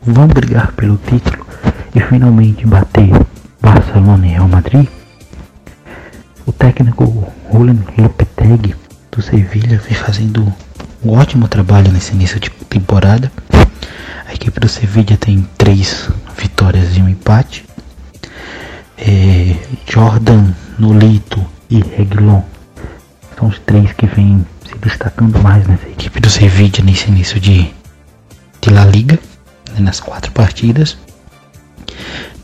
vão 0.00 0.26
brigar 0.26 0.72
pelo 0.72 0.96
título 0.96 1.46
e 1.94 2.00
finalmente 2.00 2.66
bater 2.66 3.10
Barcelona 3.60 4.26
e 4.26 4.30
Real 4.30 4.48
Madrid. 4.48 4.88
O 6.50 6.52
técnico 6.52 7.32
Julian 7.52 7.78
Lopetegui 7.96 8.74
do 9.12 9.22
Sevilha 9.22 9.78
vem 9.78 9.94
fazendo 9.94 10.52
um 11.00 11.12
ótimo 11.12 11.46
trabalho 11.46 11.92
nesse 11.92 12.12
início 12.12 12.40
de 12.40 12.50
temporada. 12.68 13.30
A 14.26 14.34
equipe 14.34 14.58
do 14.58 14.68
Sevilha 14.68 15.16
tem 15.16 15.48
três 15.56 16.10
vitórias 16.36 16.96
e 16.96 17.02
um 17.02 17.08
empate. 17.08 17.64
É, 18.98 19.54
Jordan, 19.86 20.52
Nolito 20.76 21.40
e 21.70 21.82
Reguilon 21.82 22.42
são 23.38 23.46
os 23.46 23.60
três 23.60 23.92
que 23.92 24.06
vêm 24.06 24.44
se 24.66 24.76
destacando 24.78 25.40
mais 25.40 25.64
nessa 25.68 25.86
equipe 25.86 26.18
do 26.18 26.28
Sevilla 26.28 26.82
nesse 26.82 27.06
início 27.10 27.38
de, 27.38 27.72
de 28.60 28.70
La 28.70 28.84
Liga, 28.84 29.20
né, 29.72 29.78
nas 29.78 30.00
quatro 30.00 30.32
partidas. 30.32 30.98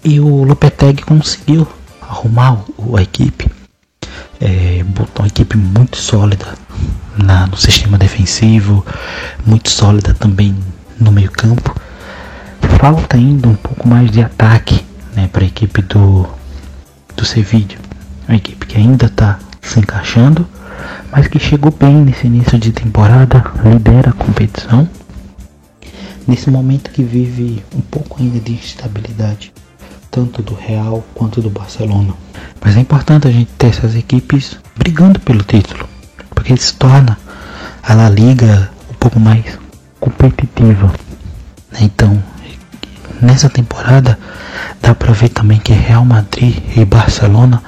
E 0.05 0.21
o 0.21 0.45
Lopetegui 0.45 1.03
conseguiu 1.03 1.66
arrumar 2.01 2.62
a 2.97 3.03
equipe, 3.03 3.51
é, 4.40 4.83
botou 4.85 5.22
uma 5.25 5.29
equipe 5.29 5.57
muito 5.57 5.96
sólida 5.96 6.46
na, 7.16 7.46
no 7.46 7.57
sistema 7.57 7.99
defensivo, 7.99 8.85
muito 9.44 9.70
sólida 9.70 10.14
também 10.14 10.55
no 11.01 11.12
meio 11.12 11.31
campo. 11.31 11.75
Falta 12.79 13.16
ainda 13.16 13.49
um 13.49 13.55
pouco 13.55 13.88
mais 13.88 14.11
de 14.11 14.22
ataque 14.22 14.85
né, 15.14 15.29
para 15.33 15.42
a 15.42 15.46
equipe 15.46 15.83
do, 15.83 16.29
do 17.16 17.25
Sevilla. 17.25 17.77
Uma 18.29 18.37
equipe 18.37 18.66
que 18.66 18.77
ainda 18.77 19.07
está 19.07 19.38
se 19.62 19.79
encaixando, 19.79 20.46
mas 21.11 21.27
que 21.29 21.38
chegou 21.38 21.72
bem 21.72 22.05
nesse 22.05 22.27
início 22.27 22.59
de 22.59 22.72
temporada, 22.72 23.44
lidera 23.64 24.11
a 24.11 24.12
competição. 24.12 24.88
Nesse 26.27 26.51
momento 26.51 26.90
que 26.90 27.03
vive 27.03 27.62
um 27.75 27.81
pouco 27.81 28.20
ainda 28.20 28.40
de 28.40 28.53
instabilidade, 28.53 29.53
tanto 30.16 30.40
do 30.40 30.55
Real 30.55 31.05
quanto 31.12 31.42
do 31.42 31.50
Barcelona. 31.50 32.14
Mas 32.64 32.74
é 32.74 32.81
importante 32.81 33.29
a 33.29 33.31
gente 33.31 33.50
ter 33.59 33.66
essas 33.66 33.94
equipes 33.94 34.57
brigando 34.74 35.20
pelo 35.20 35.42
título, 35.42 35.87
porque 36.31 36.57
se 36.57 36.72
torna 36.72 37.18
a 37.83 37.92
La 37.92 38.09
Liga 38.09 38.70
um 38.90 38.94
pouco 38.94 39.20
mais 39.20 39.59
competitiva. 40.00 40.87
Né? 41.70 41.81
Então, 41.83 42.22
nessa 43.20 43.50
temporada 43.50 44.18
dá 44.81 44.94
para 44.94 45.12
ver 45.12 45.29
também 45.29 45.59
que 45.59 45.74
Real 45.74 46.07
Madrid 46.07 46.62
e 46.74 46.83
Barcelona 46.87 47.62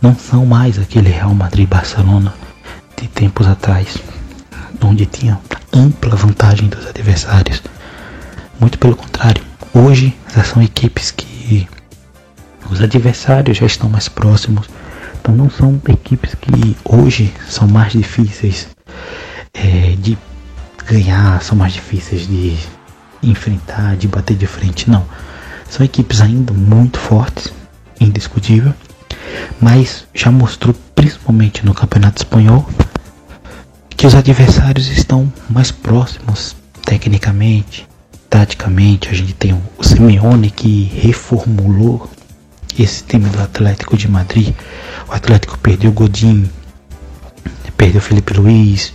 não 0.00 0.16
são 0.16 0.44
mais 0.44 0.80
aquele 0.80 1.08
Real 1.08 1.32
Madrid 1.32 1.68
Barcelona 1.68 2.34
de 3.00 3.06
tempos 3.06 3.46
atrás, 3.46 3.96
onde 4.82 5.06
tinha 5.06 5.38
ampla 5.72 6.16
vantagem 6.16 6.68
dos 6.68 6.84
adversários. 6.84 7.62
Muito 8.58 8.76
pelo 8.76 8.96
contrário, 8.96 9.44
hoje 9.72 10.12
já 10.34 10.42
são 10.42 10.60
equipes 10.60 11.12
que 11.12 11.68
os 12.70 12.80
adversários 12.80 13.58
já 13.58 13.66
estão 13.66 13.88
mais 13.88 14.08
próximos, 14.08 14.68
então 15.20 15.34
não 15.34 15.50
são 15.50 15.80
equipes 15.88 16.34
que 16.34 16.76
hoje 16.84 17.32
são 17.48 17.68
mais 17.68 17.92
difíceis 17.92 18.68
é, 19.54 19.94
de 19.98 20.18
ganhar, 20.86 21.42
são 21.42 21.56
mais 21.56 21.72
difíceis 21.72 22.26
de 22.26 22.56
enfrentar, 23.22 23.96
de 23.96 24.08
bater 24.08 24.36
de 24.36 24.46
frente, 24.46 24.90
não. 24.90 25.06
São 25.68 25.84
equipes 25.84 26.20
ainda 26.20 26.52
muito 26.52 26.98
fortes, 26.98 27.52
indiscutível, 28.00 28.74
mas 29.60 30.04
já 30.12 30.30
mostrou 30.30 30.74
principalmente 30.94 31.64
no 31.64 31.74
Campeonato 31.74 32.22
Espanhol 32.22 32.68
que 33.90 34.06
os 34.06 34.14
adversários 34.14 34.88
estão 34.88 35.32
mais 35.48 35.70
próximos 35.70 36.56
tecnicamente, 36.84 37.86
taticamente, 38.28 39.08
a 39.08 39.12
gente 39.12 39.34
tem 39.34 39.52
o 39.52 39.84
Simeone 39.84 40.50
que 40.50 40.84
reformulou 40.94 42.10
esse 42.78 43.02
time 43.04 43.28
do 43.28 43.40
Atlético 43.40 43.96
de 43.96 44.08
Madrid. 44.08 44.54
O 45.08 45.12
Atlético 45.12 45.58
perdeu 45.58 45.92
Godin, 45.92 46.48
perdeu 47.76 48.00
Felipe 48.00 48.34
Luiz. 48.34 48.92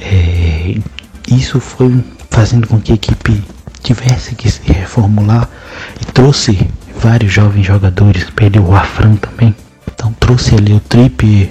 É, 0.00 0.76
isso 1.28 1.60
foi 1.60 2.04
fazendo 2.30 2.66
com 2.66 2.80
que 2.80 2.92
a 2.92 2.94
equipe 2.94 3.42
tivesse 3.82 4.34
que 4.34 4.50
se 4.50 4.60
reformular 4.72 5.48
e 6.00 6.04
trouxe 6.06 6.68
vários 6.96 7.32
jovens 7.32 7.66
jogadores. 7.66 8.28
Perdeu 8.30 8.64
o 8.64 8.74
Afran 8.74 9.16
também. 9.16 9.54
Então 9.92 10.12
trouxe 10.14 10.54
ali 10.54 10.72
o 10.72 10.80
Trip, 10.80 11.50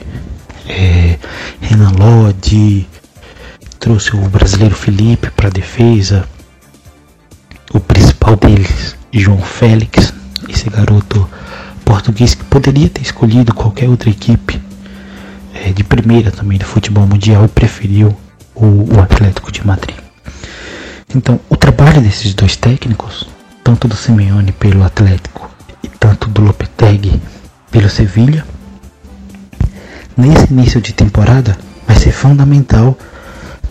é, 0.68 1.18
Renan 1.62 1.92
Lodge, 1.98 2.88
trouxe 3.80 4.16
o 4.16 4.30
brasileiro 4.30 4.76
Felipe 4.76 5.30
para 5.32 5.50
defesa. 5.50 6.28
O 7.74 7.80
principal 7.80 8.36
deles, 8.36 8.96
João 9.14 9.42
Félix, 9.42 10.14
esse 10.50 10.70
garoto 10.70 11.30
português 11.86 12.34
que 12.34 12.44
poderia 12.46 12.90
ter 12.90 13.02
escolhido 13.02 13.54
qualquer 13.54 13.90
outra 13.90 14.10
equipe 14.10 14.62
é, 15.54 15.72
de 15.72 15.84
primeira 15.84 16.32
também 16.32 16.58
do 16.58 16.66
futebol 16.66 17.06
mundial 17.06 17.46
e 17.46 17.48
preferiu 17.48 18.16
o, 18.56 18.96
o 18.96 19.02
Atlético 19.02 19.52
de 19.52 19.66
Madrid. 19.66 19.98
Então, 21.14 21.40
o 21.50 21.58
trabalho 21.58 22.02
desses 22.02 22.34
dois 22.34 22.56
técnicos, 22.56 23.28
tanto 23.64 23.88
do 23.88 23.96
Simeone 23.96 24.52
pelo 24.54 24.84
Atlético 24.84 25.50
e 25.84 25.88
tanto 25.88 26.30
do 26.30 26.42
Lopetegui 26.42 27.22
pelo 27.70 27.90
Sevilha, 27.90 28.46
nesse 30.16 30.52
início 30.52 30.80
de 30.82 30.94
temporada 30.94 31.58
vai 31.86 31.98
ser 31.98 32.12
fundamental 32.12 32.98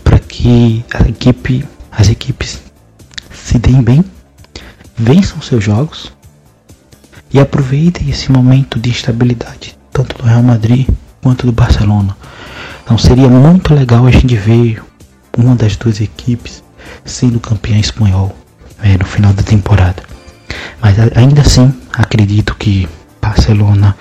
para 0.03 0.19
que 0.19 0.85
a 0.93 1.07
equipe, 1.07 1.65
as 1.91 2.09
equipes 2.09 2.61
se 3.33 3.57
deem 3.57 3.81
bem, 3.81 4.05
vençam 4.95 5.41
seus 5.41 5.63
jogos 5.63 6.11
e 7.33 7.39
aproveitem 7.39 8.09
esse 8.09 8.31
momento 8.31 8.79
de 8.79 8.89
instabilidade, 8.89 9.77
tanto 9.91 10.17
do 10.17 10.23
Real 10.23 10.43
Madrid 10.43 10.87
quanto 11.21 11.45
do 11.45 11.51
Barcelona. 11.51 12.15
Então 12.83 12.97
seria 12.97 13.29
muito 13.29 13.73
legal 13.73 14.05
a 14.05 14.11
gente 14.11 14.35
ver 14.35 14.81
uma 15.37 15.55
das 15.55 15.75
duas 15.75 16.01
equipes 16.01 16.63
sendo 17.05 17.39
campeã 17.39 17.77
espanhol 17.77 18.35
é, 18.81 18.97
no 18.97 19.05
final 19.05 19.33
da 19.33 19.43
temporada. 19.43 20.03
Mas 20.81 20.97
ainda 21.15 21.41
assim, 21.41 21.73
acredito 21.93 22.55
que 22.55 22.89
Barcelona 23.21 23.95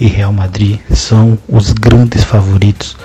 e 0.00 0.06
Real 0.06 0.32
Madrid 0.32 0.80
são 0.92 1.38
os 1.48 1.72
grandes 1.72 2.24
favoritos 2.24 2.96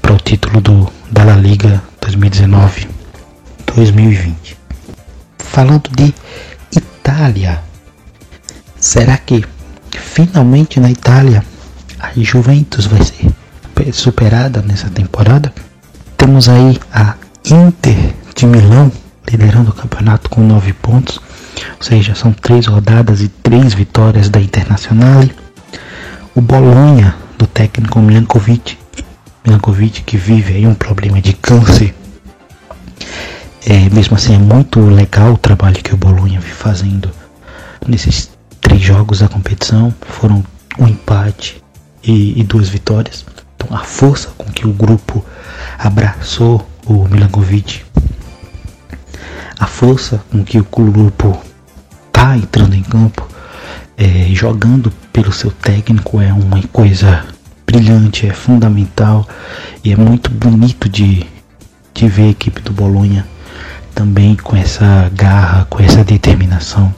para 0.00 0.12
o 0.12 0.18
título 0.18 0.60
do, 0.60 0.92
da 1.10 1.24
La 1.24 1.36
Liga 1.36 1.82
2019-2020. 2.02 4.56
Falando 5.38 5.90
de 5.90 6.14
Itália, 6.70 7.60
será 8.78 9.16
que 9.16 9.44
finalmente 9.90 10.78
na 10.80 10.90
Itália 10.90 11.44
a 11.98 12.10
Juventus 12.16 12.86
vai 12.86 13.00
ser 13.02 13.32
superada 13.92 14.62
nessa 14.62 14.88
temporada? 14.88 15.52
Temos 16.16 16.48
aí 16.48 16.78
a 16.92 17.14
Inter 17.44 18.14
de 18.34 18.46
Milão 18.46 18.90
liderando 19.28 19.70
o 19.70 19.74
campeonato 19.74 20.30
com 20.30 20.40
9 20.40 20.72
pontos, 20.74 21.20
ou 21.76 21.82
seja, 21.82 22.14
são 22.14 22.32
três 22.32 22.66
rodadas 22.66 23.20
e 23.20 23.28
três 23.28 23.74
vitórias 23.74 24.28
da 24.28 24.40
Internazionale. 24.40 25.34
O 26.34 26.40
Bolonha 26.40 27.14
do 27.38 27.46
técnico 27.46 27.98
Milankovic, 28.00 28.78
Milankovic 29.44 30.02
que 30.02 30.16
vive 30.16 30.54
aí 30.54 30.66
um 30.66 30.74
problema 30.74 31.20
de 31.20 31.32
câncer. 31.32 31.94
É, 33.64 33.90
mesmo 33.90 34.16
assim 34.16 34.34
é 34.34 34.38
muito 34.38 34.80
legal 34.80 35.32
o 35.32 35.38
trabalho 35.38 35.82
que 35.82 35.92
o 35.92 35.96
Bolonha 35.96 36.38
vem 36.38 36.52
fazendo 36.52 37.10
nesses 37.86 38.30
três 38.66 38.82
jogos 38.82 39.20
da 39.20 39.28
competição. 39.28 39.94
Foram 40.00 40.44
um 40.76 40.88
empate 40.88 41.62
e, 42.02 42.38
e 42.38 42.42
duas 42.42 42.68
vitórias. 42.68 43.24
Então 43.54 43.76
a 43.76 43.84
força 43.84 44.28
com 44.36 44.50
que 44.50 44.66
o 44.66 44.72
grupo 44.72 45.24
abraçou 45.78 46.66
o 46.84 47.06
Milankovic, 47.06 47.84
a 49.58 49.66
força 49.66 50.20
com 50.30 50.44
que 50.44 50.58
o 50.58 50.64
grupo 50.64 51.40
tá 52.12 52.36
entrando 52.36 52.74
em 52.74 52.82
campo, 52.82 53.28
é, 53.96 54.28
jogando 54.32 54.90
pelo 55.12 55.32
seu 55.32 55.52
técnico 55.52 56.20
é 56.20 56.32
uma 56.32 56.60
coisa 56.72 57.24
brilhante, 57.64 58.26
é 58.26 58.32
fundamental 58.32 59.26
e 59.84 59.92
é 59.92 59.96
muito 59.96 60.28
bonito 60.30 60.88
de, 60.88 61.24
de 61.94 62.08
ver 62.08 62.24
a 62.24 62.30
equipe 62.30 62.60
do 62.60 62.72
Bolonha 62.72 63.26
também 63.94 64.34
com 64.36 64.56
essa 64.56 65.10
garra, 65.14 65.66
com 65.70 65.80
essa 65.80 66.04
determinação 66.04 66.92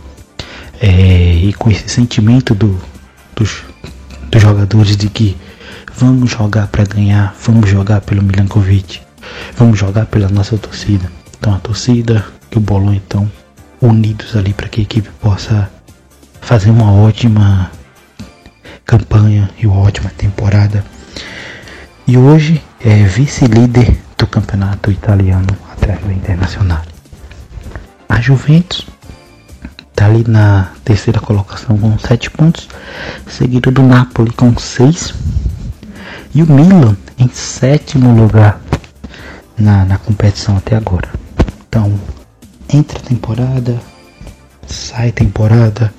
é, 0.81 1.35
e 1.35 1.53
com 1.55 1.71
esse 1.71 1.88
sentimento 1.88 2.55
do, 2.55 2.79
dos, 3.35 3.64
dos 4.31 4.43
jogadores 4.43 4.97
de 4.97 5.09
que 5.09 5.37
vamos 5.95 6.31
jogar 6.31 6.69
para 6.69 6.85
ganhar, 6.85 7.35
vamos 7.45 7.69
jogar 7.69 8.01
pelo 8.01 8.23
Milankovic, 8.23 9.01
vamos 9.57 9.79
jogar 9.79 10.07
pela 10.07 10.29
nossa 10.29 10.57
torcida. 10.57 11.11
Então 11.38 11.55
a 11.55 11.59
torcida 11.59 12.25
e 12.51 12.59
o 12.59 12.61
Bolon 12.61 12.95
então 12.95 13.31
unidos 13.81 14.37
ali 14.37 14.53
para 14.53 14.69
que 14.69 14.81
a 14.81 14.85
equipe 14.85 15.09
possa 15.21 15.71
fazer 16.41 16.71
uma 16.71 16.93
ótima 16.93 17.71
campanha 18.85 19.51
e 19.59 19.67
uma 19.67 19.81
ótima 19.81 20.11
temporada. 20.17 20.85
E 22.07 22.17
hoje 22.17 22.62
é 22.81 23.05
vice-líder 23.05 23.99
do 24.17 24.27
campeonato 24.27 24.91
italiano 24.91 25.47
atrás 25.71 26.01
da 26.01 26.12
Internacional. 26.12 26.83
A 28.09 28.21
Juventus 28.21 28.87
está 29.98 30.06
ali 30.06 30.22
na 30.28 30.70
terceira 30.84 31.18
colocação 31.18 31.76
com 31.76 31.98
7 31.98 32.30
pontos, 32.30 32.68
seguido 33.26 33.72
do 33.72 33.82
Napoli 33.82 34.30
com 34.30 34.56
6 34.56 35.12
e 36.32 36.40
o 36.40 36.46
Milan 36.46 36.96
em 37.18 37.28
sétimo 37.30 38.14
lugar 38.14 38.61
na, 39.58 39.84
na 39.84 39.98
competição 39.98 40.56
até 40.56 40.76
agora. 40.76 41.08
Então, 41.68 41.98
entra 42.72 43.00
temporada, 43.00 43.76
sai 44.68 45.11
temporada 45.11 45.92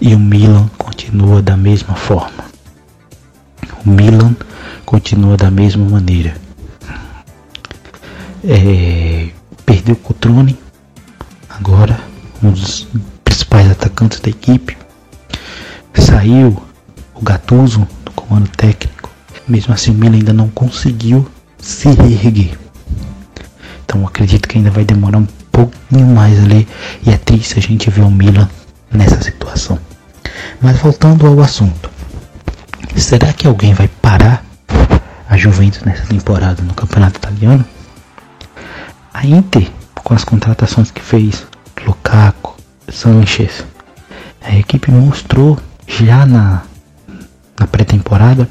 e 0.00 0.14
o 0.14 0.18
Milan 0.18 0.66
continua 0.78 1.42
da 1.42 1.54
mesma 1.54 1.94
forma. 1.94 2.46
O 3.84 3.90
Milan 3.90 4.34
continua 4.86 5.36
da 5.36 5.50
mesma 5.50 5.84
maneira. 5.84 6.34
É, 8.42 9.28
perdeu 9.66 9.94
o 9.94 9.98
Cotrone, 9.98 10.58
agora 11.50 12.08
um 12.42 12.52
dos 12.52 12.88
principais 13.48 13.70
atacantes 13.70 14.20
da 14.20 14.28
equipe. 14.30 14.76
Saiu 15.94 16.62
o 17.14 17.22
Gattuso 17.22 17.86
do 18.04 18.12
comando 18.12 18.48
técnico. 18.50 19.10
Mesmo 19.48 19.74
assim, 19.74 19.90
o 19.90 19.94
Milan 19.94 20.16
ainda 20.16 20.32
não 20.32 20.48
conseguiu 20.48 21.28
se 21.58 21.88
reerguer. 21.88 22.56
Então 23.84 24.06
acredito 24.06 24.46
que 24.46 24.58
ainda 24.58 24.70
vai 24.70 24.84
demorar 24.84 25.18
um 25.18 25.26
pouquinho 25.50 26.06
mais 26.06 26.38
ali. 26.38 26.68
E 27.04 27.10
é 27.10 27.16
triste 27.16 27.58
a 27.58 27.62
gente 27.62 27.90
ver 27.90 28.02
o 28.02 28.10
Milan 28.10 28.48
nessa 28.92 29.20
situação. 29.22 29.78
Mas 30.60 30.78
voltando 30.78 31.26
ao 31.26 31.40
assunto. 31.40 31.90
Será 32.96 33.32
que 33.32 33.46
alguém 33.46 33.74
vai 33.74 33.88
parar 33.88 34.44
a 35.28 35.36
Juventus 35.36 35.82
nessa 35.82 36.06
temporada 36.06 36.62
no 36.62 36.74
Campeonato 36.74 37.18
Italiano? 37.18 37.64
A 39.12 39.26
Inter, 39.26 39.68
com 39.94 40.14
as 40.14 40.24
contratações 40.24 40.90
que 40.90 41.00
fez, 41.00 41.46
Lukaku, 41.84 42.57
Sanchez. 42.90 43.64
A 44.40 44.56
equipe 44.56 44.90
mostrou 44.90 45.58
já 45.86 46.24
na, 46.26 46.62
na 47.58 47.66
pré-temporada 47.66 48.48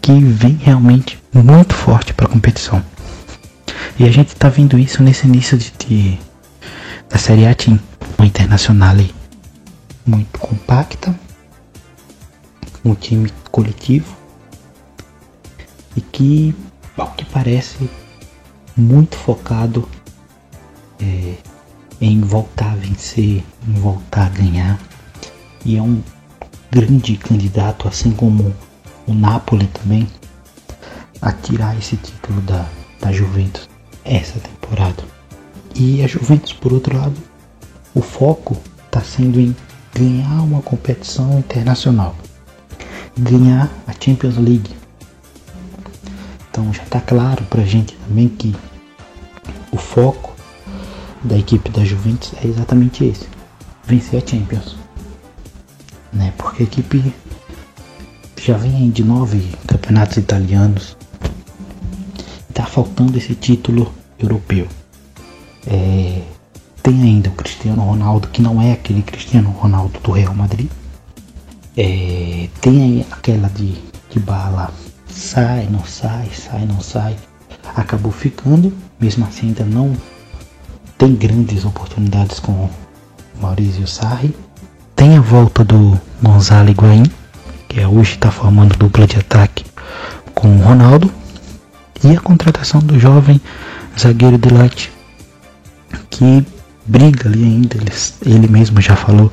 que 0.00 0.12
vem 0.20 0.54
realmente 0.54 1.22
muito 1.32 1.74
forte 1.74 2.14
para 2.14 2.26
a 2.26 2.30
competição. 2.30 2.82
E 3.98 4.04
a 4.04 4.10
gente 4.10 4.28
está 4.28 4.48
vendo 4.48 4.78
isso 4.78 5.02
nesse 5.02 5.26
início 5.26 5.56
de, 5.56 5.72
de 5.86 6.18
da 7.08 7.18
Série 7.18 7.46
A 7.46 7.54
Team, 7.54 7.78
uma 8.18 8.26
internacional 8.26 8.96
muito 10.04 10.38
compacta, 10.38 11.18
um 12.84 12.94
time 12.94 13.30
coletivo 13.50 14.16
e 15.96 16.00
que, 16.00 16.54
ao 16.96 17.10
que 17.12 17.24
parece, 17.24 17.88
muito 18.76 19.16
focado 19.16 19.88
é, 21.00 21.34
em 22.00 22.20
voltar 22.20 22.72
a 22.72 22.76
vencer, 22.76 23.44
em 23.66 23.72
voltar 23.74 24.26
a 24.26 24.30
ganhar. 24.30 24.80
E 25.64 25.76
é 25.76 25.82
um 25.82 26.02
grande 26.70 27.16
candidato, 27.16 27.88
assim 27.88 28.10
como 28.10 28.54
o 29.06 29.14
Napoli 29.14 29.66
também, 29.68 30.06
a 31.22 31.32
tirar 31.32 31.76
esse 31.78 31.96
título 31.96 32.40
da, 32.42 32.66
da 33.00 33.12
Juventus 33.12 33.68
essa 34.04 34.38
temporada. 34.38 35.02
E 35.74 36.02
a 36.02 36.06
Juventus, 36.06 36.52
por 36.52 36.72
outro 36.72 36.96
lado, 36.96 37.16
o 37.94 38.00
foco 38.00 38.56
está 38.86 39.00
sendo 39.00 39.40
em 39.40 39.54
ganhar 39.94 40.42
uma 40.42 40.62
competição 40.62 41.38
internacional, 41.38 42.14
ganhar 43.18 43.70
a 43.86 43.92
Champions 43.92 44.36
League. 44.36 44.70
Então 46.50 46.72
já 46.72 46.82
está 46.82 47.00
claro 47.00 47.44
para 47.44 47.62
a 47.62 47.66
gente 47.66 47.94
também 47.96 48.28
que 48.28 48.54
o 49.72 49.76
foco 49.76 50.25
da 51.26 51.36
equipe 51.36 51.70
da 51.70 51.84
Juventus 51.84 52.32
é 52.42 52.46
exatamente 52.46 53.04
esse: 53.04 53.26
vencer 53.84 54.22
a 54.22 54.26
Champions. 54.26 54.76
Né? 56.12 56.32
Porque 56.38 56.62
a 56.62 56.66
equipe 56.66 57.14
já 58.40 58.56
vem 58.56 58.90
de 58.90 59.04
nove 59.04 59.52
campeonatos 59.66 60.16
italianos. 60.16 60.96
Tá 62.54 62.64
faltando 62.64 63.18
esse 63.18 63.34
título 63.34 63.92
europeu. 64.18 64.66
É, 65.66 66.22
tem 66.82 67.02
ainda 67.02 67.28
o 67.28 67.32
Cristiano 67.32 67.82
Ronaldo, 67.82 68.28
que 68.28 68.40
não 68.40 68.62
é 68.62 68.72
aquele 68.72 69.02
Cristiano 69.02 69.50
Ronaldo 69.50 69.98
do 70.00 70.12
Real 70.12 70.34
Madrid. 70.34 70.70
É, 71.76 72.48
tem 72.60 73.04
aquela 73.10 73.48
de, 73.48 73.74
de 74.08 74.18
bala, 74.20 74.72
sai, 75.06 75.68
não 75.70 75.84
sai, 75.84 76.30
sai, 76.32 76.64
não 76.64 76.80
sai. 76.80 77.16
Acabou 77.74 78.12
ficando, 78.12 78.72
mesmo 78.98 79.26
assim 79.26 79.48
ainda 79.48 79.64
não 79.64 79.94
tem 80.98 81.14
grandes 81.14 81.64
oportunidades 81.64 82.40
com 82.40 82.70
Maurício 83.40 83.86
Sarri. 83.86 84.34
Tem 84.94 85.16
a 85.16 85.20
volta 85.20 85.62
do 85.62 86.00
Gonzalo 86.22 86.70
Higuaín, 86.70 87.04
que 87.68 87.84
hoje 87.84 88.12
está 88.12 88.30
formando 88.30 88.76
dupla 88.76 89.06
de 89.06 89.18
ataque 89.18 89.64
com 90.34 90.56
o 90.56 90.62
Ronaldo. 90.62 91.12
E 92.02 92.14
a 92.14 92.20
contratação 92.20 92.80
do 92.80 92.98
jovem 92.98 93.40
zagueiro 93.98 94.38
de 94.38 94.48
Light, 94.50 94.92
que 96.10 96.46
briga 96.86 97.28
ali 97.28 97.44
ainda. 97.44 97.76
Ele, 97.76 97.92
ele 98.24 98.48
mesmo 98.48 98.80
já 98.80 98.96
falou 98.96 99.30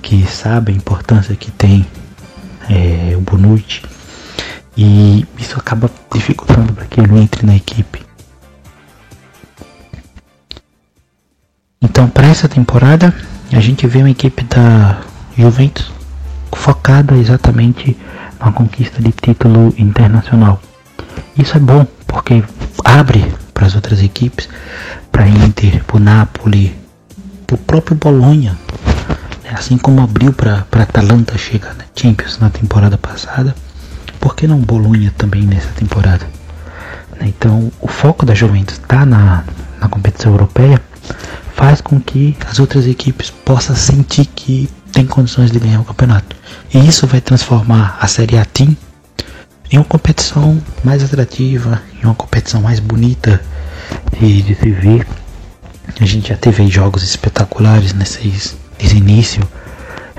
que 0.00 0.24
sabe 0.26 0.72
a 0.72 0.74
importância 0.74 1.34
que 1.34 1.50
tem 1.50 1.86
é, 2.68 3.16
o 3.16 3.20
Bonucci. 3.20 3.82
E 4.76 5.26
isso 5.38 5.58
acaba 5.58 5.90
dificultando 6.12 6.72
para 6.72 6.86
que 6.86 7.00
ele 7.00 7.18
entre 7.18 7.44
na 7.44 7.56
equipe. 7.56 8.02
Então, 11.82 12.08
para 12.08 12.28
essa 12.28 12.48
temporada, 12.48 13.12
a 13.52 13.60
gente 13.60 13.86
vê 13.86 13.98
uma 13.98 14.10
equipe 14.10 14.44
da 14.44 15.00
Juventus 15.36 15.90
focada 16.52 17.16
exatamente 17.16 17.96
na 18.38 18.52
conquista 18.52 19.02
de 19.02 19.10
título 19.10 19.74
internacional. 19.76 20.60
Isso 21.36 21.56
é 21.56 21.60
bom 21.60 21.84
porque 22.06 22.42
abre 22.84 23.34
para 23.52 23.66
as 23.66 23.74
outras 23.74 24.02
equipes, 24.02 24.48
para 25.10 25.26
Inter, 25.28 25.82
para 25.84 25.96
o 25.96 26.00
Napoli, 26.00 26.74
para 27.46 27.54
o 27.54 27.58
próprio 27.58 27.96
Bolonha, 27.96 28.56
né? 29.44 29.50
assim 29.52 29.76
como 29.76 30.02
abriu 30.02 30.32
para 30.32 30.64
Atalanta 30.72 31.36
chegar 31.36 31.74
na 31.74 31.84
Champions 31.96 32.38
na 32.38 32.50
temporada 32.50 32.96
passada, 32.96 33.54
por 34.20 34.36
que 34.36 34.46
não 34.46 34.58
Bolonha 34.58 35.12
também 35.16 35.42
nessa 35.42 35.70
temporada? 35.70 36.26
Né? 37.18 37.26
Então 37.28 37.72
o 37.80 37.88
foco 37.88 38.24
da 38.24 38.34
Juventus 38.34 38.76
está 38.76 39.04
na, 39.04 39.44
na 39.80 39.88
competição 39.88 40.32
europeia, 40.32 40.80
faz 41.62 41.80
com 41.80 42.00
que 42.00 42.36
as 42.50 42.58
outras 42.58 42.88
equipes 42.88 43.30
possam 43.30 43.76
sentir 43.76 44.26
que 44.26 44.68
tem 44.90 45.06
condições 45.06 45.52
de 45.52 45.60
ganhar 45.60 45.78
o 45.78 45.84
campeonato. 45.84 46.34
E 46.74 46.88
isso 46.88 47.06
vai 47.06 47.20
transformar 47.20 47.96
a 48.00 48.08
Série 48.08 48.36
A 48.36 48.44
Team 48.44 48.76
em 49.70 49.76
uma 49.76 49.84
competição 49.84 50.60
mais 50.82 51.04
atrativa, 51.04 51.80
em 52.02 52.04
uma 52.04 52.16
competição 52.16 52.60
mais 52.60 52.80
bonita 52.80 53.40
de, 54.18 54.42
de 54.42 54.56
se 54.56 54.70
ver. 54.72 55.06
A 56.00 56.04
gente 56.04 56.30
já 56.30 56.36
teve 56.36 56.66
jogos 56.66 57.04
espetaculares 57.04 57.94
nesse, 57.94 58.56
nesse 58.80 58.96
início. 58.96 59.48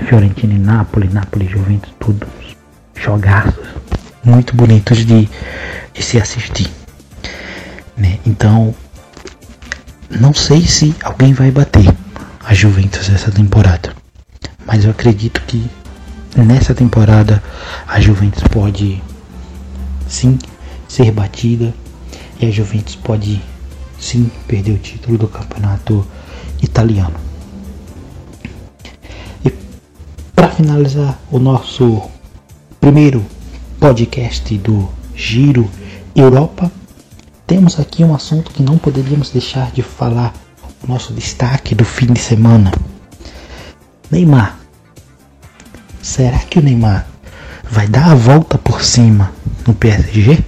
Fiorentina 0.08 0.54
e 0.54 0.58
Napoli 0.58 1.10
e 1.44 1.46
Juventus, 1.46 1.92
tudo 2.00 2.26
jogaços 2.94 3.66
muito 4.24 4.56
bonitos 4.56 5.04
de, 5.04 5.28
de 5.92 6.02
se 6.02 6.18
assistir. 6.18 6.70
Né? 7.98 8.18
Então, 8.24 8.74
não 10.20 10.32
sei 10.32 10.64
se 10.64 10.94
alguém 11.02 11.32
vai 11.32 11.50
bater 11.50 11.86
a 12.44 12.54
Juventus 12.54 13.08
essa 13.10 13.30
temporada, 13.32 13.94
mas 14.64 14.84
eu 14.84 14.90
acredito 14.90 15.40
que 15.42 15.68
nessa 16.36 16.74
temporada 16.74 17.42
a 17.86 18.00
Juventus 18.00 18.42
pode 18.44 19.02
sim 20.08 20.38
ser 20.88 21.10
batida 21.10 21.74
e 22.40 22.46
a 22.46 22.50
Juventus 22.50 22.94
pode 22.94 23.42
sim 23.98 24.30
perder 24.46 24.72
o 24.72 24.78
título 24.78 25.18
do 25.18 25.28
campeonato 25.28 26.06
italiano. 26.62 27.16
E 29.44 29.52
para 30.34 30.48
finalizar 30.48 31.18
o 31.30 31.38
nosso 31.38 32.02
primeiro 32.80 33.24
podcast 33.80 34.56
do 34.58 34.88
Giro 35.14 35.68
Europa, 36.14 36.70
temos 37.46 37.78
aqui 37.78 38.02
um 38.02 38.14
assunto 38.14 38.50
que 38.50 38.62
não 38.62 38.78
poderíamos 38.78 39.30
deixar 39.30 39.70
de 39.70 39.82
falar, 39.82 40.32
nosso 40.86 41.12
destaque 41.12 41.74
do 41.74 41.84
fim 41.84 42.12
de 42.12 42.20
semana. 42.20 42.72
Neymar. 44.10 44.58
Será 46.02 46.38
que 46.38 46.58
o 46.58 46.62
Neymar 46.62 47.06
vai 47.70 47.86
dar 47.88 48.10
a 48.10 48.14
volta 48.14 48.58
por 48.58 48.82
cima 48.82 49.32
no 49.66 49.74
PSG? 49.74 50.38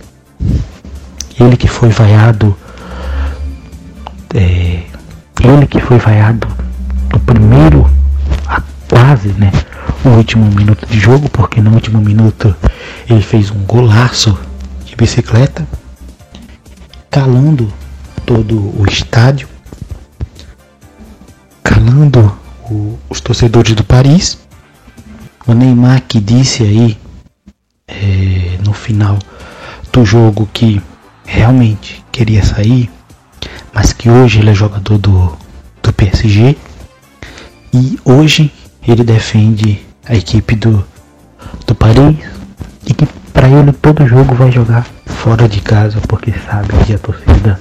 Ele 1.38 1.56
que 1.56 1.68
foi 1.68 1.88
vaiado. 1.88 2.56
É, 4.34 4.82
ele 5.40 5.66
que 5.66 5.80
foi 5.80 5.98
vaiado 5.98 6.46
no 7.12 7.20
primeiro, 7.20 7.90
a 8.46 8.62
quase, 8.88 9.28
né? 9.28 9.50
O 10.04 10.10
último 10.10 10.46
minuto 10.46 10.86
de 10.86 10.98
jogo, 10.98 11.28
porque 11.30 11.60
no 11.60 11.72
último 11.72 12.00
minuto 12.00 12.54
ele 13.08 13.22
fez 13.22 13.50
um 13.50 13.64
golaço 13.64 14.38
de 14.84 14.94
bicicleta, 14.94 15.66
calando 17.16 17.72
todo 18.26 18.78
o 18.78 18.84
estádio, 18.86 19.48
calando 21.64 22.30
o, 22.70 22.98
os 23.08 23.22
torcedores 23.22 23.74
do 23.74 23.82
Paris. 23.82 24.38
O 25.46 25.54
Neymar 25.54 26.02
que 26.06 26.20
disse 26.20 26.62
aí 26.62 26.98
é, 27.88 28.58
no 28.62 28.74
final 28.74 29.18
do 29.90 30.04
jogo 30.04 30.46
que 30.52 30.82
realmente 31.24 32.04
queria 32.12 32.44
sair, 32.44 32.90
mas 33.72 33.94
que 33.94 34.10
hoje 34.10 34.40
ele 34.40 34.50
é 34.50 34.54
jogador 34.54 34.98
do, 34.98 35.34
do 35.82 35.92
PSG 35.94 36.54
e 37.72 37.98
hoje 38.04 38.52
ele 38.86 39.02
defende 39.02 39.80
a 40.04 40.14
equipe 40.14 40.54
do, 40.54 40.86
do 41.66 41.74
Paris 41.74 42.18
e 42.86 42.92
que 42.92 43.06
para 43.32 43.48
ele 43.48 43.72
todo 43.72 44.06
jogo 44.06 44.34
vai 44.34 44.52
jogar 44.52 44.86
fora 45.06 45.48
de 45.48 45.60
casa 45.60 46.00
porque 46.08 46.32
sabe 46.32 46.68
que 46.84 46.92
a 46.92 46.98
torcida 46.98 47.60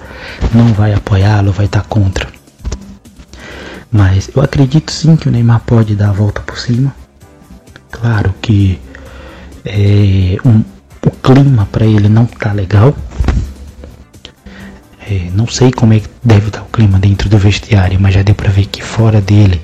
não 0.54 0.74
vai 0.74 0.94
apoiá-lo, 0.94 1.52
vai 1.52 1.66
estar 1.66 1.84
contra. 1.84 2.28
Mas 3.92 4.30
eu 4.36 4.42
acredito 4.42 4.92
sim 4.92 5.16
que 5.16 5.30
o 5.30 5.32
Neymar 5.32 5.62
pode 5.66 5.96
dar 5.96 6.10
a 6.10 6.14
volta 6.14 6.42
por 6.42 6.58
cima. 6.58 6.94
Claro 7.90 8.34
que 8.42 8.80
é, 9.64 10.38
um, 10.44 10.62
o 11.06 11.12
clima 11.12 11.68
para 11.72 11.86
ele 11.86 12.10
não 12.10 12.26
tá 12.26 12.52
legal. 12.52 12.94
É, 15.08 15.30
não 15.34 15.48
sei 15.48 15.72
como 15.72 15.94
é 15.94 16.00
que 16.00 16.10
deve 16.24 16.48
estar 16.48 16.60
tá 16.60 16.66
o 16.66 16.70
clima 16.70 17.00
dentro 17.00 17.30
do 17.30 17.38
vestiário, 17.38 18.00
mas 18.00 18.16
já 18.16 18.22
deu 18.22 18.36
para 18.36 18.50
ver 18.50 18.66
que 18.66 18.84
fora 18.84 19.22
dele, 19.22 19.62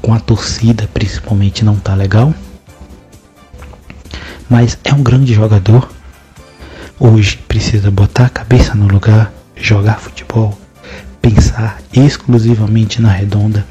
com 0.00 0.12
a 0.14 0.18
torcida 0.18 0.88
principalmente, 0.92 1.64
não 1.64 1.76
tá 1.76 1.94
legal. 1.94 2.34
Mas 4.48 4.76
é 4.82 4.92
um 4.92 5.02
grande 5.02 5.32
jogador. 5.32 5.88
Hoje 7.02 7.38
precisa 7.48 7.90
botar 7.90 8.26
a 8.26 8.28
cabeça 8.28 8.74
no 8.74 8.86
lugar, 8.86 9.32
jogar 9.56 9.98
futebol, 9.98 10.60
pensar 11.22 11.78
exclusivamente 11.94 13.00
na 13.00 13.10
redonda, 13.10 13.66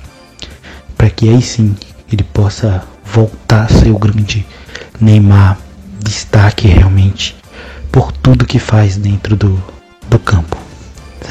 para 0.97 1.11
que 1.11 1.29
aí 1.29 1.39
sim 1.39 1.75
ele 2.11 2.23
possa 2.23 2.83
voltar 3.05 3.65
a 3.65 3.67
ser 3.67 3.91
o 3.91 3.99
grande 3.99 4.43
Neymar 4.99 5.59
destaque 6.03 6.67
realmente 6.67 7.35
por 7.91 8.11
tudo 8.11 8.47
que 8.47 8.57
faz 8.57 8.97
dentro 8.97 9.35
do, 9.35 9.63
do 10.09 10.17
campo. 10.17 10.57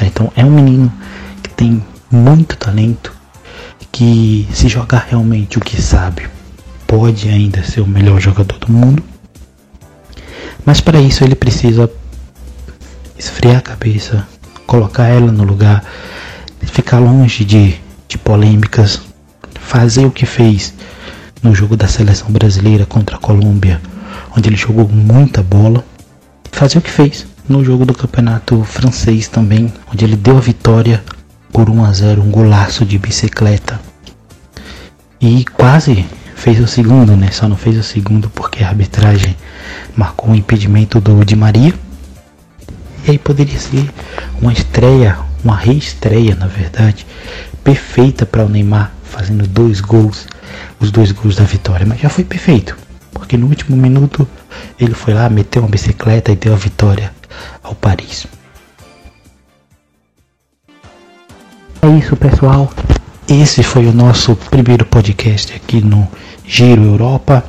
Então 0.01 0.31
é 0.37 0.45
um 0.45 0.51
menino 0.51 0.89
que 1.43 1.49
tem 1.49 1.83
muito 2.09 2.55
talento, 2.55 3.13
que 3.91 4.47
se 4.53 4.69
jogar 4.69 5.07
realmente 5.09 5.57
o 5.57 5.61
que 5.61 5.81
sabe, 5.81 6.29
pode 6.87 7.27
ainda 7.27 7.61
ser 7.61 7.81
o 7.81 7.87
melhor 7.87 8.21
jogador 8.21 8.57
do 8.57 8.71
mundo. 8.71 9.03
Mas 10.65 10.81
para 10.81 10.99
isso 10.99 11.23
ele 11.23 11.35
precisa 11.35 11.89
esfriar 13.17 13.57
a 13.57 13.61
cabeça, 13.61 14.27
colocar 14.65 15.07
ela 15.07 15.31
no 15.31 15.43
lugar, 15.43 15.83
ficar 16.61 16.99
longe 16.99 17.43
de, 17.43 17.75
de 18.07 18.17
polêmicas, 18.17 19.01
fazer 19.59 20.05
o 20.05 20.11
que 20.11 20.25
fez 20.25 20.73
no 21.41 21.55
jogo 21.55 21.75
da 21.75 21.87
seleção 21.87 22.31
brasileira 22.31 22.85
contra 22.85 23.15
a 23.15 23.19
Colômbia, 23.19 23.81
onde 24.35 24.49
ele 24.49 24.55
jogou 24.55 24.87
muita 24.87 25.41
bola, 25.41 25.83
fazer 26.51 26.77
o 26.77 26.81
que 26.81 26.91
fez 26.91 27.25
no 27.47 27.63
jogo 27.63 27.85
do 27.85 27.93
campeonato 27.93 28.63
francês 28.63 29.27
também, 29.27 29.73
onde 29.91 30.05
ele 30.05 30.15
deu 30.15 30.37
a 30.37 30.41
vitória 30.41 31.03
por 31.51 31.69
1 31.69 31.85
a 31.85 31.91
0, 31.91 32.21
um 32.21 32.29
golaço 32.29 32.85
de 32.85 32.97
bicicleta. 32.97 33.79
E 35.19 35.43
quase 35.45 36.05
fez 36.35 36.59
o 36.59 36.67
segundo, 36.67 37.15
né? 37.17 37.31
Só 37.31 37.47
não 37.47 37.57
fez 37.57 37.77
o 37.77 37.83
segundo 37.83 38.29
porque 38.29 38.63
a 38.63 38.69
arbitragem 38.69 39.35
marcou 39.95 40.31
o 40.31 40.35
impedimento 40.35 40.99
do 40.99 41.23
Di 41.23 41.35
Maria. 41.35 41.73
E 43.05 43.11
aí 43.11 43.17
poderia 43.17 43.57
ser 43.59 43.89
uma 44.41 44.53
estreia, 44.53 45.17
uma 45.43 45.55
reestreia, 45.55 46.35
na 46.35 46.47
verdade, 46.47 47.05
perfeita 47.63 48.25
para 48.25 48.45
o 48.45 48.49
Neymar 48.49 48.91
fazendo 49.03 49.47
dois 49.47 49.81
gols, 49.81 50.27
os 50.79 50.91
dois 50.91 51.11
gols 51.11 51.35
da 51.35 51.43
vitória, 51.43 51.85
mas 51.85 51.99
já 51.99 52.09
foi 52.09 52.23
perfeito, 52.23 52.77
porque 53.11 53.35
no 53.35 53.47
último 53.47 53.75
minuto 53.75 54.27
ele 54.79 54.93
foi 54.93 55.13
lá, 55.13 55.29
meteu 55.29 55.63
uma 55.63 55.69
bicicleta 55.69 56.31
e 56.31 56.35
deu 56.35 56.53
a 56.53 56.57
vitória 56.57 57.11
ao 57.63 57.75
Paris. 57.75 58.27
É 61.81 61.87
isso, 61.97 62.15
pessoal. 62.15 62.69
Esse 63.27 63.63
foi 63.63 63.85
o 63.87 63.93
nosso 63.93 64.35
primeiro 64.35 64.85
podcast 64.85 65.53
aqui 65.53 65.81
no 65.81 66.07
Giro 66.45 66.83
Europa. 66.83 67.43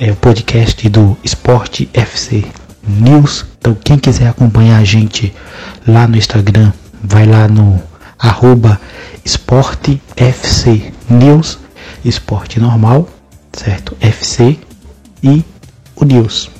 É 0.00 0.10
o 0.10 0.16
podcast 0.16 0.88
do 0.88 1.16
Esporte 1.22 1.88
FC 1.92 2.44
News. 2.86 3.44
Então, 3.58 3.74
quem 3.74 3.98
quiser 3.98 4.28
acompanhar 4.28 4.78
a 4.78 4.84
gente 4.84 5.34
lá 5.86 6.06
no 6.06 6.16
Instagram, 6.16 6.72
vai 7.02 7.26
lá 7.26 7.48
no 7.48 7.82
arroba 8.18 8.80
Esporte 9.24 10.00
FC 10.16 10.92
News, 11.08 11.58
esporte 12.04 12.58
normal, 12.58 13.08
certo? 13.52 13.96
FC 14.00 14.58
e 15.22 15.44
o 15.94 16.04
News, 16.04 16.50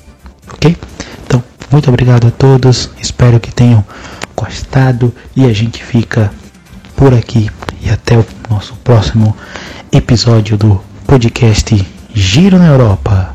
ok? 0.53 0.77
Então, 1.25 1.43
muito 1.71 1.89
obrigado 1.89 2.27
a 2.27 2.31
todos, 2.31 2.89
espero 3.01 3.39
que 3.39 3.51
tenham 3.51 3.83
gostado 4.35 5.13
e 5.35 5.45
a 5.45 5.53
gente 5.53 5.83
fica 5.83 6.31
por 6.95 7.13
aqui 7.13 7.49
e 7.81 7.89
até 7.89 8.17
o 8.17 8.25
nosso 8.49 8.75
próximo 8.83 9.35
episódio 9.91 10.57
do 10.57 10.81
podcast 11.07 11.98
Giro 12.13 12.57
na 12.57 12.67
Europa. 12.67 13.33